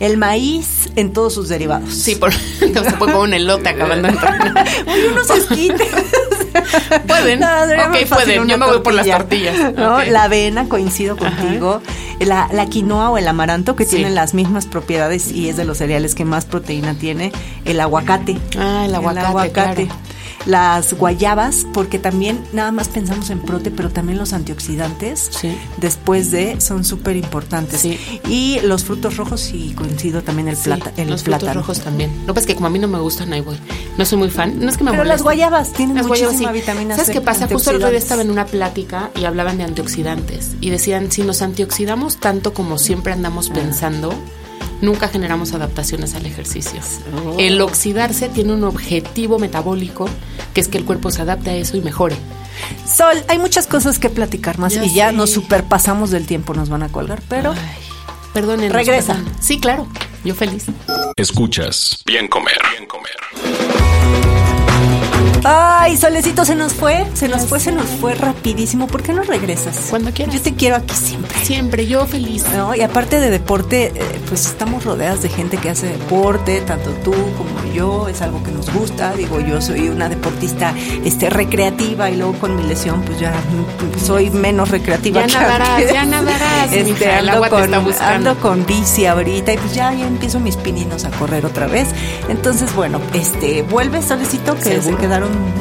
El 0.00 0.16
maíz 0.18 0.90
en 0.96 1.12
todos 1.12 1.34
sus 1.34 1.48
derivados. 1.48 1.92
Sí, 1.94 2.14
por, 2.14 2.32
se 2.58 2.68
puede 2.68 3.12
comer 3.12 3.16
un 3.16 3.34
elote 3.34 3.68
acabando. 3.68 4.08
Uy, 4.08 4.14
unos 5.12 5.30
esquites. 5.30 5.88
Pueden. 7.06 7.40
sería 7.40 7.88
Ok, 7.88 8.08
pueden. 8.08 8.48
Yo 8.48 8.58
me 8.58 8.66
voy 8.66 8.80
por 8.80 8.94
las 8.94 9.06
tortilla. 9.06 9.52
tortillas. 9.52 9.74
¿no? 9.76 10.02
La 10.04 10.24
avena, 10.24 10.68
coincido 10.68 11.16
contigo. 11.16 11.80
La, 12.20 12.48
la 12.52 12.66
quinoa 12.66 13.10
o 13.10 13.18
el 13.18 13.28
amaranto, 13.28 13.76
que 13.76 13.84
Sí. 13.84 13.96
tienen 13.96 14.14
las 14.14 14.34
mismas 14.34 14.66
propiedades 14.66 15.30
y 15.30 15.48
es 15.48 15.56
de 15.56 15.64
los 15.64 15.78
cereales 15.78 16.14
que 16.14 16.24
más 16.24 16.46
proteína 16.46 16.94
tiene. 16.94 17.32
El 17.64 17.78
aguacate. 17.80 18.36
Ah, 18.58 18.82
el 18.86 18.94
aguacate, 18.94 19.52
claro. 19.52 19.86
Las 20.46 20.94
guayabas, 20.94 21.66
porque 21.74 21.98
también 21.98 22.40
nada 22.52 22.72
más 22.72 22.88
pensamos 22.88 23.28
en 23.30 23.40
prote, 23.40 23.70
pero 23.70 23.90
también 23.90 24.18
los 24.18 24.32
antioxidantes, 24.32 25.30
Sí. 25.38 25.56
después 25.78 26.30
de, 26.30 26.60
son 26.60 26.84
súper 26.84 27.16
importantes. 27.16 27.80
Sí. 27.80 27.98
Y 28.28 28.60
los 28.62 28.84
frutos 28.84 29.16
rojos, 29.16 29.50
y 29.52 29.72
coincido 29.74 30.22
también 30.22 30.48
el, 30.48 30.56
Sí, 30.56 30.64
plata, 30.64 30.92
el 30.96 31.10
los 31.10 31.22
frutos 31.22 31.40
plátano. 31.42 31.60
rojos 31.60 31.80
también. 31.80 32.10
Lo 32.22 32.28
que 32.28 32.34
pasa 32.34 32.40
es 32.40 32.46
que 32.46 32.54
como 32.54 32.66
a 32.68 32.70
mí 32.70 32.78
no 32.78 32.88
me 32.88 32.98
gustan, 32.98 33.32
ahí 33.32 33.40
voy. 33.40 33.56
No 33.98 34.04
soy 34.04 34.18
muy 34.18 34.30
fan. 34.30 34.58
No 34.60 34.70
es 34.70 34.76
que 34.78 34.84
me 34.84 34.90
Pero 34.92 35.04
las 35.04 35.22
guayabas 35.22 35.72
tienen 35.72 35.96
Las 35.96 36.06
guayabas, 36.06 36.34
muchísima 36.34 36.52
sí. 36.54 36.60
vitamina 36.60 36.94
¿Sabes 36.94 37.06
C, 37.08 37.12
qué 37.12 37.20
pasa? 37.20 37.48
Justo 37.48 37.70
el 37.70 37.76
otro 37.76 37.90
día 37.90 37.98
estaba 37.98 38.22
en 38.22 38.30
una 38.30 38.46
plática 38.46 39.10
y 39.20 39.24
hablaban 39.24 39.58
de 39.58 39.64
antioxidantes. 39.64 40.52
Y 40.60 40.70
decían, 40.70 41.10
si 41.10 41.22
nos 41.22 41.42
antioxidamos 41.42 42.16
tanto 42.18 42.54
como 42.54 42.78
siempre 42.78 43.12
andamos 43.12 43.50
pensando, 43.50 44.14
nunca 44.80 45.08
generamos 45.08 45.52
adaptaciones 45.52 46.14
al 46.14 46.26
ejercicio. 46.26 46.80
Oh. 47.26 47.36
El 47.38 47.60
oxidarse 47.60 48.28
tiene 48.28 48.52
un 48.52 48.64
objetivo 48.64 49.38
metabólico, 49.38 50.08
que 50.54 50.60
es 50.60 50.68
que 50.68 50.78
el 50.78 50.84
cuerpo 50.84 51.10
se 51.10 51.22
adapte 51.22 51.50
a 51.50 51.54
eso 51.56 51.76
y 51.76 51.80
mejore. 51.80 52.16
Sol, 52.86 53.16
hay 53.28 53.38
muchas 53.38 53.66
cosas 53.66 53.98
que 53.98 54.10
platicar 54.10 54.58
más 54.58 54.74
Ya 54.74 54.84
y 54.84 54.92
ya 54.92 55.12
nos 55.12 55.30
superpasamos 55.30 56.10
del 56.10 56.26
tiempo, 56.26 56.54
nos 56.54 56.68
van 56.68 56.82
a 56.82 56.88
colgar, 56.88 57.22
pero 57.28 57.52
Ay, 57.52 57.58
perdonen. 58.32 58.72
Regresa. 58.72 59.16
Sí, 59.40 59.60
claro. 59.60 59.86
Yo 60.24 60.34
feliz. 60.34 60.66
Escuchas 61.16 62.02
Bien 62.04 62.26
Comer. 62.28 62.58
Bien 62.76 62.86
Comer. 62.86 64.37
Ay, 65.44 65.96
Solecito 65.96 66.44
se 66.44 66.54
nos 66.54 66.72
fue, 66.74 67.06
se 67.14 67.28
nos 67.28 67.46
fue, 67.46 67.60
se 67.60 67.72
nos 67.72 67.86
fue 67.86 68.14
rapidísimo. 68.14 68.86
¿Por 68.86 69.02
qué 69.02 69.12
no 69.12 69.22
regresas? 69.22 69.86
Cuando 69.90 70.12
quieras. 70.12 70.34
Yo 70.34 70.42
te 70.42 70.54
quiero 70.54 70.76
aquí 70.76 70.94
siempre. 70.94 71.38
Siempre, 71.44 71.86
yo 71.86 72.06
feliz. 72.06 72.44
¿no? 72.54 72.74
Y 72.74 72.82
aparte 72.82 73.20
de 73.20 73.30
deporte, 73.30 73.92
eh, 73.94 74.20
pues 74.28 74.46
estamos 74.46 74.84
rodeadas 74.84 75.22
de 75.22 75.28
gente 75.28 75.56
que 75.56 75.70
hace 75.70 75.86
deporte, 75.86 76.60
tanto 76.62 76.90
tú 77.04 77.12
como 77.12 77.72
yo, 77.72 78.08
es 78.08 78.22
algo 78.22 78.42
que 78.42 78.50
nos 78.50 78.72
gusta. 78.72 79.12
Digo, 79.14 79.40
yo 79.40 79.60
soy 79.60 79.88
una 79.88 80.08
deportista 80.08 80.74
este, 81.04 81.30
recreativa 81.30 82.10
y 82.10 82.16
luego 82.16 82.34
con 82.34 82.56
mi 82.56 82.62
lesión, 82.64 83.02
pues 83.02 83.18
ya 83.20 83.32
soy 84.04 84.30
menos 84.30 84.70
recreativa. 84.70 85.20
Ya 85.20 85.26
que 85.26 85.32
nadarás, 85.34 85.68
antes. 85.70 85.92
ya 85.92 86.04
nadarás, 86.04 86.72
Este, 86.72 86.84
mija, 86.84 87.18
el 87.18 87.28
ando, 87.28 87.42
te 87.42 87.50
con, 87.50 87.64
está 87.64 87.78
buscando. 87.78 88.30
ando 88.30 88.40
con 88.42 88.66
bici 88.66 89.06
ahorita 89.06 89.52
y 89.52 89.58
pues 89.58 89.74
ya, 89.74 89.92
ya 89.92 90.06
empiezo 90.06 90.40
mis 90.40 90.56
pininos 90.56 91.04
a 91.04 91.10
correr 91.10 91.46
otra 91.46 91.66
vez. 91.66 91.88
Entonces, 92.28 92.74
bueno, 92.74 93.00
este, 93.14 93.62
vuelve 93.62 94.02
Solecito, 94.02 94.54
que 94.56 94.62
se 94.64 94.82
Seguro. 94.82 94.98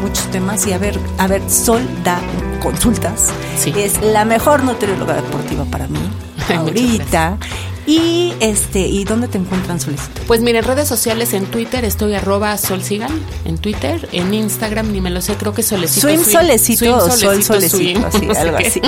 Muchos 0.01 0.25
temas 0.31 0.65
y 0.67 0.73
a 0.73 0.77
ver, 0.77 0.97
a 1.17 1.27
ver, 1.27 1.41
Sol 1.49 1.81
da 2.03 2.19
consultas. 2.61 3.27
Sí. 3.57 3.73
Es 3.75 4.01
la 4.01 4.25
mejor 4.25 4.63
nutrióloga 4.63 5.13
deportiva 5.15 5.65
para 5.65 5.87
mí 5.87 5.99
ahorita. 6.55 7.37
Y 7.85 8.33
este, 8.41 8.79
¿y 8.81 9.05
dónde 9.05 9.29
te 9.29 9.37
encuentran 9.37 9.79
Solicito? 9.79 10.21
Pues 10.27 10.41
miren, 10.41 10.65
redes 10.65 10.89
sociales 10.89 11.33
en 11.33 11.45
Twitter 11.45 11.85
estoy 11.85 12.15
arroba 12.15 12.57
solsigan 12.57 13.09
en 13.45 13.57
Twitter, 13.57 14.09
en 14.11 14.33
Instagram 14.33 14.91
ni 14.91 14.99
me 14.99 15.09
lo 15.09 15.21
sé, 15.21 15.35
creo 15.35 15.53
que 15.53 15.63
solecito. 15.63 16.05
Swim 16.05 16.21
Solecito 16.21 16.79
Swim 16.79 16.93
o 16.93 16.99
Sol 16.99 17.41
Solecito, 17.43 17.77
Swim, 17.77 18.03
así, 18.03 18.25
no 18.25 18.33
sé 18.33 18.39
algo 18.41 18.57
así. 18.57 18.81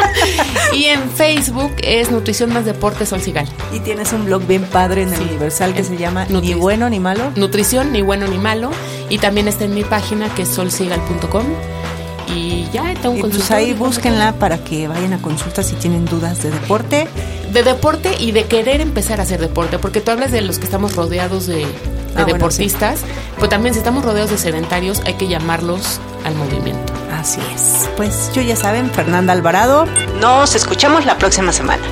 y 0.72 0.84
en 0.86 1.10
Facebook 1.10 1.72
es 1.82 2.10
Nutrición 2.10 2.50
más 2.54 2.64
Deporte 2.64 3.04
Solsigal. 3.04 3.46
Y 3.74 3.80
tienes 3.80 4.10
un 4.14 4.24
blog 4.24 4.46
bien 4.46 4.62
padre 4.64 5.02
en 5.02 5.12
el 5.12 5.18
Sí. 5.18 5.24
Universal 5.24 5.74
que 5.74 5.84
se 5.84 5.98
llama 5.98 6.24
Ni 6.30 6.54
bueno 6.54 6.88
ni 6.88 6.98
malo. 6.98 7.32
Nutrición, 7.36 7.92
ni 7.92 8.00
bueno 8.00 8.26
ni 8.26 8.38
malo. 8.38 8.70
Y 9.10 9.18
también 9.18 9.48
está 9.48 9.64
en 9.64 9.74
mi 9.74 9.84
página 9.84 10.32
que 10.34 10.42
es 10.42 10.48
solsigal.com. 10.48 11.44
Y 12.34 12.66
ya 12.72 12.94
tengo 12.94 13.10
un 13.10 13.18
Y 13.18 13.20
pues 13.22 13.50
ahí 13.50 13.72
búsquenla 13.74 14.34
para 14.34 14.58
que 14.58 14.86
vayan 14.88 15.12
a 15.12 15.20
consultas 15.20 15.66
si 15.66 15.74
tienen 15.74 16.04
dudas 16.06 16.42
de 16.42 16.50
deporte. 16.50 17.08
de 17.52 17.62
deporte 17.64 18.14
y 18.20 18.30
de 18.30 18.44
querer 18.44 18.80
empezar 18.80 19.18
a 19.18 19.24
hacer 19.24 19.40
deporte, 19.40 19.78
porque 19.80 20.00
tú 20.00 20.12
hablas 20.12 20.30
de 20.30 20.40
los 20.40 20.58
que 20.60 20.64
estamos 20.64 20.94
rodeados 20.94 21.46
de, 21.48 21.56
de 21.56 21.64
Ah, 21.64 22.22
bueno, 22.22 22.34
deportistas, 22.34 23.00
pero 23.36 23.48
también 23.48 23.74
si 23.74 23.78
estamos 23.78 24.04
rodeados 24.04 24.30
de 24.30 24.38
sedentarios 24.38 25.00
hay 25.06 25.14
que 25.14 25.26
llamarlos 25.28 26.00
al 26.24 26.34
movimiento. 26.36 26.92
Así 27.12 27.40
es. 27.54 27.88
Pues 27.96 28.30
yo 28.32 28.42
ya 28.42 28.54
saben, 28.56 28.90
Fernanda 28.90 29.32
Alvarado. 29.32 29.86
Nos 30.20 30.54
escuchamos 30.54 31.04
la 31.06 31.18
próxima 31.18 31.52
semana. 31.52 31.82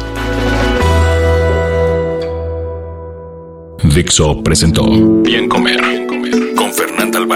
Dixo 3.83 4.43
presentó 4.43 4.85
Bien 5.23 5.49
Comer. 5.49 6.08